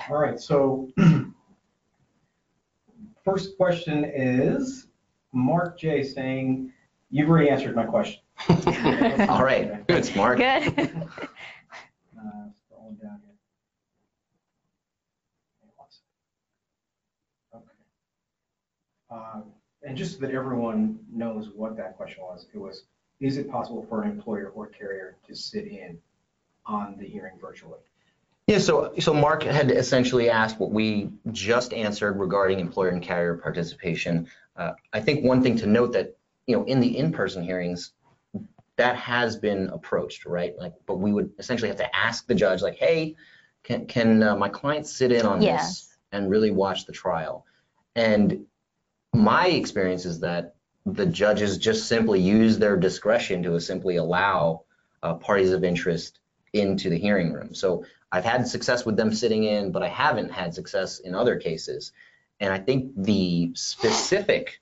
All 0.08 0.18
right, 0.18 0.38
so 0.38 0.90
first 3.24 3.56
question 3.56 4.04
is 4.04 4.88
Mark 5.32 5.78
J 5.78 6.02
saying, 6.02 6.72
you've 7.12 7.28
already 7.28 7.50
answered 7.50 7.76
my 7.76 7.84
question. 7.84 8.20
All 9.28 9.44
right, 9.44 9.86
good, 9.86 10.16
Mark. 10.16 10.38
Good. 10.38 10.66
Uh, 10.66 12.48
Scrolling 12.72 13.00
down 13.00 13.20
here. 13.22 13.36
Okay. 17.54 17.64
Uh, 19.10 19.42
And 19.84 19.96
just 19.96 20.14
so 20.14 20.18
that 20.26 20.30
everyone 20.32 20.98
knows 21.12 21.50
what 21.54 21.76
that 21.76 21.96
question 21.96 22.22
was, 22.22 22.46
it 22.54 22.58
was, 22.58 22.84
is 23.20 23.36
it 23.36 23.50
possible 23.50 23.84
for 23.88 24.02
an 24.02 24.10
employer 24.10 24.50
or 24.54 24.66
carrier 24.68 25.16
to 25.28 25.34
sit 25.36 25.66
in 25.66 25.98
on 26.66 26.96
the 26.98 27.06
hearing 27.06 27.34
virtually? 27.40 27.78
Yeah, 28.48 28.58
so, 28.58 28.92
so 28.98 29.12
Mark 29.14 29.42
had 29.44 29.70
essentially 29.70 30.28
asked 30.28 30.58
what 30.58 30.72
we 30.72 31.10
just 31.30 31.72
answered 31.72 32.18
regarding 32.18 32.58
employer 32.58 32.88
and 32.88 33.02
carrier 33.02 33.34
participation. 33.36 34.26
Uh, 34.56 34.72
I 34.92 35.00
think 35.00 35.24
one 35.24 35.42
thing 35.42 35.56
to 35.58 35.66
note 35.66 35.92
that, 35.92 36.16
you 36.46 36.56
know, 36.56 36.64
in 36.64 36.80
the 36.80 36.96
in-person 36.98 37.42
hearings, 37.42 37.92
that 38.76 38.96
has 38.96 39.36
been 39.36 39.68
approached, 39.68 40.24
right? 40.24 40.54
Like, 40.58 40.72
but 40.86 40.98
we 40.98 41.12
would 41.12 41.30
essentially 41.38 41.68
have 41.68 41.78
to 41.78 41.96
ask 41.96 42.26
the 42.26 42.34
judge, 42.34 42.62
like, 42.62 42.76
hey, 42.76 43.16
can, 43.62 43.86
can 43.86 44.22
uh, 44.22 44.36
my 44.36 44.48
client 44.48 44.86
sit 44.86 45.12
in 45.12 45.26
on 45.26 45.40
this 45.40 45.96
and 46.10 46.30
really 46.30 46.50
watch 46.50 46.86
the 46.86 46.92
trial? 46.92 47.46
And 47.94 48.46
my 49.12 49.48
experience 49.48 50.06
is 50.06 50.20
that 50.20 50.54
the 50.86 51.06
judges 51.06 51.58
just 51.58 51.86
simply 51.86 52.20
use 52.20 52.58
their 52.58 52.76
discretion 52.76 53.42
to 53.42 53.60
simply 53.60 53.96
allow 53.96 54.64
uh, 55.02 55.14
parties 55.14 55.52
of 55.52 55.64
interest 55.64 56.18
into 56.52 56.90
the 56.90 56.98
hearing 56.98 57.32
room. 57.32 57.54
So 57.54 57.84
I've 58.10 58.24
had 58.24 58.48
success 58.48 58.84
with 58.84 58.96
them 58.96 59.12
sitting 59.12 59.44
in, 59.44 59.70
but 59.70 59.82
I 59.82 59.88
haven't 59.88 60.32
had 60.32 60.54
success 60.54 60.98
in 60.98 61.14
other 61.14 61.36
cases. 61.36 61.92
And 62.40 62.52
I 62.52 62.58
think 62.58 62.92
the 62.96 63.52
specific 63.54 64.60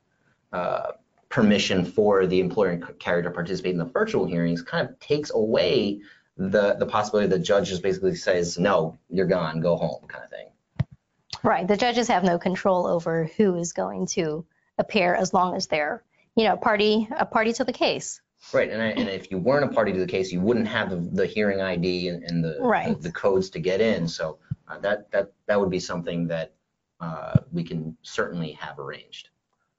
uh, 0.53 0.93
permission 1.31 1.85
for 1.85 2.27
the 2.27 2.41
employer 2.41 2.71
and 2.71 2.99
carrier 2.99 3.23
to 3.23 3.31
participate 3.31 3.73
in 3.73 3.79
the 3.79 3.85
virtual 3.85 4.27
hearings 4.27 4.63
kind 4.63 4.87
of 4.89 4.99
takes 4.99 5.31
away 5.31 6.01
the, 6.37 6.75
the 6.75 6.87
possibility 6.87 7.29
the 7.29 7.39
judge 7.39 7.69
just 7.69 7.83
basically 7.83 8.15
says, 8.15 8.59
no, 8.59 8.99
you're 9.09 9.27
gone, 9.27 9.61
go 9.61 9.77
home 9.77 10.05
kind 10.09 10.25
of 10.25 10.31
thing. 10.31 10.49
Right, 11.43 11.67
the 11.67 11.77
judges 11.77 12.09
have 12.09 12.25
no 12.25 12.39
control 12.39 12.87
over 12.87 13.31
who 13.37 13.57
is 13.57 13.73
going 13.73 14.07
to 14.09 14.45
appear 14.79 15.15
as 15.15 15.33
long 15.33 15.55
as 15.55 15.69
they're, 15.69 16.03
you 16.35 16.45
know, 16.45 16.57
party, 16.57 17.09
a 17.17 17.25
party 17.25 17.53
to 17.55 17.65
the 17.65 17.73
case. 17.73 18.21
Right, 18.53 18.71
and, 18.71 18.83
I, 18.83 18.89
and 18.89 19.09
if 19.09 19.31
you 19.31 19.39
weren't 19.39 19.71
a 19.71 19.75
party 19.75 19.93
to 19.93 20.01
the 20.01 20.07
case, 20.07 20.33
you 20.33 20.41
wouldn't 20.41 20.67
have 20.67 20.91
the, 20.91 20.97
the 20.97 21.27
hearing 21.27 21.61
ID 21.61 22.09
and, 22.09 22.25
and 22.25 22.43
the, 22.43 22.59
Right. 22.61 23.01
the 23.01 23.13
codes 23.13 23.51
to 23.51 23.61
get 23.61 23.81
in. 23.81 24.09
So 24.09 24.39
uh, 24.67 24.79
that, 24.79 25.11
that, 25.13 25.33
that 25.47 25.61
would 25.61 25.71
be 25.71 25.81
something 25.81 26.27
that 26.29 26.55
uh, 27.01 27.41
we 27.53 27.63
can 27.63 27.97
certainly 28.03 28.53
have 28.53 28.79
arranged. 28.79 29.29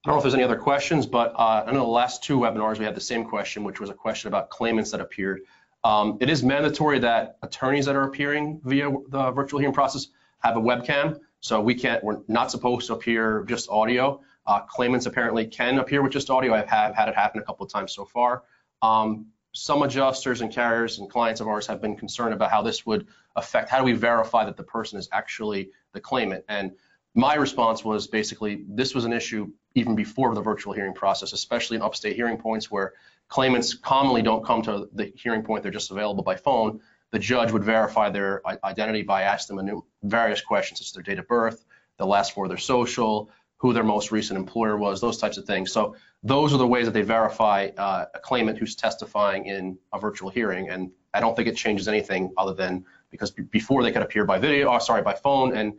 I 0.04 0.10
don't 0.10 0.16
know 0.16 0.18
if 0.18 0.24
there's 0.24 0.34
any 0.34 0.44
other 0.44 0.58
questions, 0.58 1.06
but 1.06 1.34
uh, 1.36 1.64
I 1.68 1.72
know 1.72 1.82
the 1.82 1.86
last 1.86 2.24
two 2.24 2.40
webinars, 2.40 2.80
we 2.80 2.86
had 2.86 2.96
the 2.96 3.02
same 3.02 3.24
question, 3.24 3.64
which 3.64 3.80
was 3.80 3.92
a 3.92 3.94
question 3.94 4.30
about 4.30 4.50
claimants 4.50 4.90
that 4.92 5.00
appeared. 5.00 5.42
Um, 5.84 6.18
It 6.20 6.28
is 6.28 6.42
mandatory 6.42 6.98
that 7.00 7.38
attorneys 7.44 7.86
that 7.86 7.96
are 7.96 8.04
appearing 8.04 8.62
via 8.64 8.90
the 9.10 9.30
virtual 9.30 9.60
hearing 9.60 9.76
process 9.76 10.08
have 10.40 10.58
a 10.58 10.60
webcam. 10.60 11.20
So 11.40 11.62
we 11.62 11.76
can't, 11.76 12.04
we're 12.04 12.22
not 12.28 12.50
supposed 12.50 12.88
to 12.88 12.94
appear 12.94 13.44
just 13.48 13.70
audio. 13.70 14.22
Uh, 14.48 14.62
Claimants 14.62 15.06
apparently 15.06 15.46
can 15.46 15.78
appear 15.78 16.02
with 16.02 16.14
just 16.14 16.32
audio. 16.32 16.56
I've 16.56 16.68
had, 16.68 16.96
had 16.96 17.08
it 17.08 17.16
happen 17.16 17.40
a 17.40 17.44
couple 17.44 17.64
of 17.64 17.72
times 17.72 17.94
so 17.94 18.06
far. 18.06 18.42
Um, 18.82 19.28
Some 19.54 19.84
adjusters 19.84 20.42
and 20.42 20.52
carriers 20.52 20.98
and 20.98 21.12
clients 21.12 21.42
of 21.42 21.48
ours 21.48 21.68
have 21.68 21.80
been 21.80 21.96
concerned 21.96 22.34
about 22.34 22.50
how 22.50 22.64
this 22.64 22.88
would 22.88 23.06
affect, 23.36 23.70
how 23.70 23.78
do 23.78 23.84
we 23.84 23.94
verify 23.94 24.46
that 24.46 24.58
the 24.58 24.64
person 24.64 24.98
is 24.98 25.10
actually 25.12 25.70
the 25.94 26.00
claimant? 26.00 26.44
And 26.50 26.72
my 27.14 27.36
response 27.36 27.84
was 27.84 28.08
basically, 28.08 28.64
this 28.70 28.96
was 28.96 29.06
an 29.06 29.14
issue 29.14 29.52
even 29.76 29.96
before 29.96 30.34
the 30.34 30.42
virtual 30.42 30.74
hearing 30.74 30.94
process, 30.94 31.34
especially 31.34 31.78
in 31.78 31.84
upstate 31.84 32.16
hearing 32.16 32.38
points 32.38 32.72
where 32.72 32.94
claimants 33.28 33.74
commonly 33.74 34.22
don't 34.22 34.46
come 34.46 34.62
to 34.62 34.90
the 34.94 35.12
hearing 35.16 35.44
point, 35.44 35.64
they're 35.64 35.72
just 35.72 35.92
available 35.92 36.24
by 36.24 36.36
phone. 36.36 36.80
The 37.12 37.20
judge 37.20 37.52
would 37.52 37.64
verify 37.64 38.10
their 38.10 38.42
identity 38.64 39.02
by 39.02 39.24
asking 39.24 39.58
them 39.58 39.82
various 40.04 40.42
questions, 40.42 40.80
such 40.80 40.88
as 40.88 40.94
their 40.94 41.04
date 41.04 41.20
of 41.20 41.28
birth, 41.28 41.66
the 41.98 42.06
last 42.06 42.34
four 42.34 42.46
of 42.46 42.50
their 42.50 42.58
social, 42.58 43.30
who 43.58 43.74
their 43.74 43.84
most 43.84 44.12
recent 44.12 44.40
employer 44.40 44.78
was, 44.78 45.02
those 45.02 45.18
types 45.18 45.38
of 45.38 45.46
things. 45.46 45.72
So 45.72 45.96
those 46.24 46.54
are 46.54 46.58
the 46.58 46.68
ways 46.68 46.86
that 46.86 46.94
they 46.94 47.04
verify 47.04 47.70
uh, 47.78 48.06
a 48.14 48.20
claimant 48.20 48.58
who's 48.58 48.76
testifying 48.76 49.46
in 49.46 49.78
a 49.94 50.00
virtual 50.00 50.30
hearing. 50.30 50.70
And 50.70 50.92
I 51.14 51.20
don't 51.20 51.36
think 51.36 51.48
it 51.48 51.56
changes 51.56 51.88
anything 51.88 52.32
other 52.38 52.54
than 52.54 52.86
because 53.12 53.30
be- 53.30 53.44
before 53.44 53.84
they 53.84 53.92
could 53.92 54.02
appear 54.02 54.26
by 54.26 54.40
video, 54.40 54.70
or 54.70 54.80
sorry, 54.80 55.04
by 55.04 55.14
phone, 55.14 55.56
and 55.56 55.74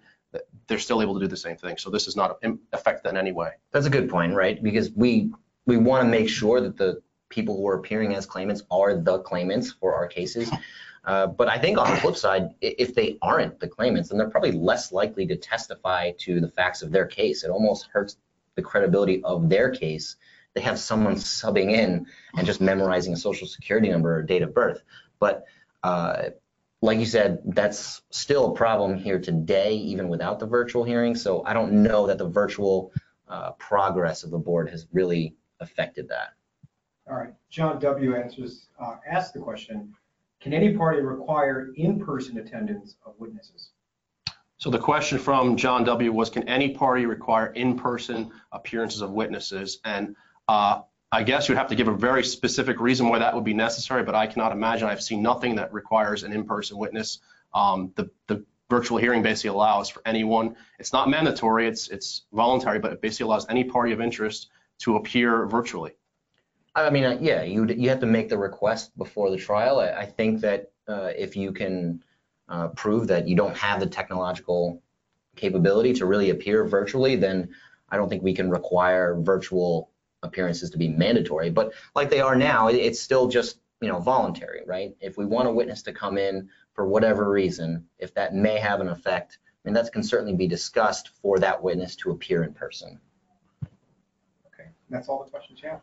they're 0.67 0.79
still 0.79 1.03
able 1.03 1.15
to 1.15 1.21
do 1.21 1.29
the 1.29 1.37
same 1.37 1.57
thing. 1.57 1.77
So 1.77 1.91
this 1.91 2.05
does 2.05 2.17
not 2.17 2.39
affect 2.73 3.07
in 3.07 3.17
any 3.17 3.33
way. 3.33 3.51
That's 3.73 3.87
a 3.87 3.91
good 3.91 4.09
point, 4.09 4.35
right? 4.35 4.63
Because 4.63 4.91
we, 4.91 5.31
we 5.67 5.77
want 5.77 6.05
to 6.05 6.09
make 6.09 6.29
sure 6.29 6.61
that 6.61 6.77
the 6.77 7.03
people 7.29 7.57
who 7.57 7.67
are 7.69 7.75
appearing 7.75 8.15
as 8.15 8.27
claimants 8.27 8.63
are 8.71 8.97
the 8.97 9.19
claimants 9.21 9.73
for 9.73 9.95
our 9.95 10.07
cases. 10.07 10.51
Uh, 11.05 11.27
But 11.27 11.49
I 11.49 11.59
think 11.59 11.79
on 11.79 11.91
the 11.91 11.97
flip 11.97 12.17
side, 12.17 12.51
if 12.61 12.95
they 12.95 13.19
aren't 13.21 13.59
the 13.59 13.69
claimants, 13.69 14.09
then 14.09 14.19
they're 14.19 14.31
probably 14.31 14.53
less 14.53 14.93
likely 14.93 15.27
to 15.27 15.37
testify 15.37 16.13
to 16.19 16.41
the 16.41 16.49
facts 16.49 16.83
of 16.83 16.93
their 16.93 17.07
case. 17.07 17.43
It 17.43 17.51
almost 17.51 17.89
hurts 17.93 18.17
the 18.55 18.63
credibility 18.63 19.23
of 19.25 19.49
their 19.49 19.71
case. 19.71 20.17
They 20.55 20.61
have 20.61 20.79
someone 20.79 21.17
subbing 21.17 21.73
in 21.73 22.07
and 22.37 22.47
just 22.47 22.61
memorizing 22.61 23.15
a 23.15 23.17
social 23.17 23.49
security 23.49 23.89
number 23.89 24.17
or 24.17 24.23
date 24.23 24.43
of 24.43 24.55
birth. 24.55 24.83
But 25.19 25.45
uh, 25.83 26.31
like 26.83 26.99
you 26.99 27.07
said, 27.07 27.39
that's 27.47 28.03
still 28.11 28.53
a 28.53 28.55
problem 28.55 28.99
here 28.99 29.21
today, 29.21 29.75
even 29.77 30.09
without 30.09 30.41
the 30.41 30.47
virtual 30.47 30.83
hearing. 30.83 31.15
So 31.15 31.45
I 31.47 31.53
don't 31.53 31.73
know 31.83 32.09
that 32.09 32.19
the 32.19 32.29
virtual 32.29 32.93
uh, 33.29 33.53
progress 33.53 34.25
of 34.25 34.33
the 34.33 34.39
board 34.39 34.69
has 34.69 34.89
really 34.93 35.37
affected 35.61 36.09
that. 36.09 36.35
All 37.09 37.17
right, 37.17 37.35
John 37.51 37.79
W. 37.79 38.17
answers, 38.17 38.69
uh, 38.81 38.97
asked 39.09 39.33
the 39.33 39.41
question, 39.41 39.95
can 40.41 40.53
any 40.53 40.77
party 40.77 41.01
require 41.01 41.73
in-person 41.77 42.39
attendance 42.39 42.97
of 43.07 43.15
witnesses? 43.19 43.71
So 44.59 44.71
the 44.71 44.79
question 44.79 45.19
from 45.19 45.57
John 45.57 45.85
W. 45.85 46.13
was, 46.13 46.31
can 46.31 46.49
any 46.49 46.71
party 46.71 47.07
require 47.07 47.47
in-person 47.47 48.31
appearances 48.51 49.03
of 49.03 49.11
witnesses? 49.11 49.79
And 49.85 50.17
uh, 50.49 50.83
I 51.13 51.23
guess 51.23 51.49
you'd 51.49 51.59
have 51.59 51.69
to 51.69 51.75
give 51.75 51.89
a 51.89 51.95
very 51.95 52.25
specific 52.25 52.81
reason 52.81 53.09
why 53.09 53.19
that 53.19 53.35
would 53.35 53.45
be 53.45 53.53
necessary, 53.53 54.03
but 54.03 54.15
I 54.15 54.27
cannot 54.27 54.51
imagine, 54.51 54.89
I've 54.89 55.03
seen 55.03 55.23
nothing 55.23 55.55
that 55.57 55.71
requires 55.73 56.23
an 56.23 56.33
in-person 56.33 56.79
witness. 56.79 57.21
Um, 57.53 57.93
The, 57.97 58.11
the 58.29 58.45
virtual 58.71 58.97
hearing 58.97 59.23
basically 59.23 59.51
allows 59.51 59.91
for 59.91 60.01
anyone, 60.07 60.57
it's 60.79 60.95
not 60.95 61.11
mandatory, 61.11 61.69
it's, 61.69 61.89
it's 61.89 62.23
voluntary, 62.33 62.79
but 62.79 62.93
it 62.93 63.03
basically 63.03 63.25
allows 63.25 63.47
any 63.51 63.65
party 63.65 63.93
of 63.93 64.01
interest 64.01 64.49
to 64.79 64.97
appear 64.97 65.47
virtually. 65.47 65.93
I 66.75 66.89
mean, 66.89 67.05
uh, 67.05 67.19
yeah, 67.21 67.43
you 67.43 67.67
you 67.67 67.91
have 67.91 68.01
to 68.01 68.07
make 68.07 68.31
the 68.31 68.39
request 68.39 68.97
before 68.97 69.31
the 69.31 69.37
trial. 69.37 69.81
I, 69.81 69.91
I 69.91 70.07
think 70.07 70.41
that 70.41 70.73
uh, 70.89 71.11
if 71.15 71.37
you 71.37 71.53
can 71.53 72.03
uh, 72.49 72.69
prove 72.69 73.09
that 73.09 73.29
you 73.29 73.37
don't 73.37 73.57
have 73.59 73.79
the 73.79 73.87
technological 73.87 74.81
capability 75.37 75.93
to 75.93 76.07
really 76.07 76.31
appear 76.31 76.65
virtually, 76.65 77.15
then 77.17 77.55
I 77.91 77.99
don't 77.99 78.09
think 78.09 78.23
we 78.23 78.33
can 78.33 78.49
require 78.49 79.21
virtual 79.21 79.91
appearances 80.23 80.71
to 80.71 80.79
be 80.79 80.89
mandatory. 80.89 81.51
But 81.51 81.73
like 81.95 82.11
they 82.11 82.21
are 82.21 82.37
now, 82.37 82.69
it's 82.69 83.01
still 83.01 83.29
just 83.29 83.59
you 83.81 83.89
know 83.89 83.99
voluntary, 83.99 84.63
right? 84.67 84.95
If 85.01 85.17
we 85.17 85.27
want 85.27 85.49
a 85.49 85.53
witness 85.53 85.83
to 85.83 85.93
come 85.93 86.19
in 86.19 86.49
for 86.75 86.87
whatever 86.87 87.31
reason, 87.31 87.87
if 87.99 88.15
that 88.15 88.35
may 88.35 88.59
have 88.59 88.81
an 88.81 88.89
effect, 88.89 89.39
I 89.45 89.69
mean 89.69 89.75
that 89.75 89.93
can 89.93 90.03
certainly 90.03 90.35
be 90.35 90.47
discussed 90.47 91.11
for 91.21 91.39
that 91.39 91.63
witness 91.63 91.97
to 91.97 92.11
appear 92.11 92.45
in 92.45 92.55
person. 92.55 92.99
Okay, 94.47 94.69
that's 94.89 95.09
all 95.09 95.25
the 95.25 95.31
questions 95.31 95.61
you 95.63 95.69
have? 95.71 95.81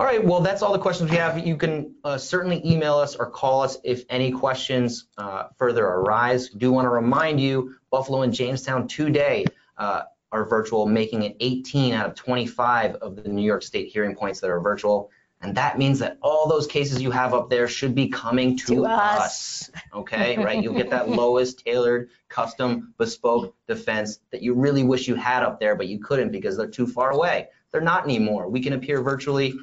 All 0.00 0.06
right, 0.06 0.24
well, 0.24 0.40
that's 0.40 0.62
all 0.62 0.72
the 0.72 0.78
questions 0.78 1.10
we 1.10 1.18
have. 1.18 1.46
You 1.46 1.58
can 1.58 1.94
uh, 2.04 2.16
certainly 2.16 2.66
email 2.66 2.94
us 2.94 3.16
or 3.16 3.28
call 3.30 3.60
us 3.60 3.76
if 3.84 4.04
any 4.08 4.30
questions 4.30 5.04
uh, 5.18 5.48
further 5.58 5.84
arise. 5.84 6.48
Do 6.48 6.72
want 6.72 6.86
to 6.86 6.88
remind 6.88 7.38
you, 7.38 7.74
Buffalo 7.90 8.22
and 8.22 8.32
Jamestown 8.32 8.88
today 8.88 9.44
uh, 9.76 10.04
are 10.32 10.44
virtual, 10.44 10.86
making 10.86 11.22
it 11.22 11.36
18 11.40 11.92
out 11.94 12.06
of 12.06 12.14
25 12.14 12.96
of 12.96 13.16
the 13.16 13.28
New 13.28 13.42
York 13.42 13.62
State 13.62 13.88
hearing 13.88 14.14
points 14.14 14.40
that 14.40 14.50
are 14.50 14.60
virtual. 14.60 15.10
And 15.42 15.54
that 15.56 15.78
means 15.78 15.98
that 16.00 16.18
all 16.22 16.48
those 16.48 16.66
cases 16.66 17.00
you 17.00 17.10
have 17.10 17.32
up 17.32 17.48
there 17.48 17.66
should 17.66 17.94
be 17.94 18.08
coming 18.08 18.56
to, 18.58 18.74
To 18.74 18.86
us. 18.86 19.20
us. 19.20 19.70
Okay, 19.94 20.36
right? 20.36 20.62
You'll 20.62 20.74
get 20.74 20.90
that 20.90 21.08
lowest 21.22 21.64
tailored, 21.64 22.10
custom, 22.28 22.94
bespoke 22.98 23.54
defense 23.66 24.20
that 24.32 24.42
you 24.42 24.54
really 24.54 24.82
wish 24.82 25.08
you 25.08 25.14
had 25.14 25.42
up 25.42 25.58
there, 25.58 25.74
but 25.76 25.88
you 25.88 25.98
couldn't 25.98 26.30
because 26.30 26.56
they're 26.56 26.68
too 26.68 26.86
far 26.86 27.10
away. 27.10 27.48
They're 27.72 27.80
not 27.80 28.04
anymore. 28.04 28.48
We 28.48 28.60
can 28.60 28.74
appear 28.74 29.00
virtually 29.00 29.54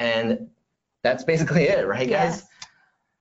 and 0.00 0.48
that's 1.02 1.22
basically 1.24 1.64
it, 1.64 1.86
right, 1.86 2.08
guys? 2.08 2.40
Yes. 2.40 2.46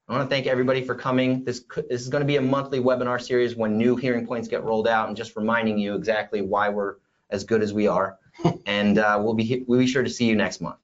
I 0.10 0.14
want 0.14 0.28
to 0.28 0.36
thank 0.36 0.48
everybody 0.48 0.84
for 0.84 0.96
coming. 0.96 1.44
This 1.44 1.64
this 1.88 2.02
is 2.02 2.10
going 2.10 2.22
to 2.22 2.28
be 2.28 2.38
a 2.38 2.42
monthly 2.42 2.80
webinar 2.80 3.22
series 3.22 3.56
when 3.56 3.78
new 3.78 3.96
hearing 3.96 4.26
points 4.26 4.48
get 4.48 4.64
rolled 4.64 4.88
out, 4.88 5.08
and 5.08 5.16
just 5.16 5.36
reminding 5.36 5.78
you 5.78 5.94
exactly 5.94 6.42
why 6.42 6.68
we're 6.68 6.96
as 7.30 7.44
good 7.44 7.62
as 7.62 7.74
we 7.74 7.88
are. 7.88 8.18
and 8.66 8.98
uh, 8.98 9.20
we'll 9.24 9.36
be 9.36 9.64
we'll 9.68 9.78
be 9.78 9.86
sure 9.86 10.02
to 10.02 10.10
see 10.10 10.26
you 10.26 10.36
next 10.36 10.62
month. 10.62 10.78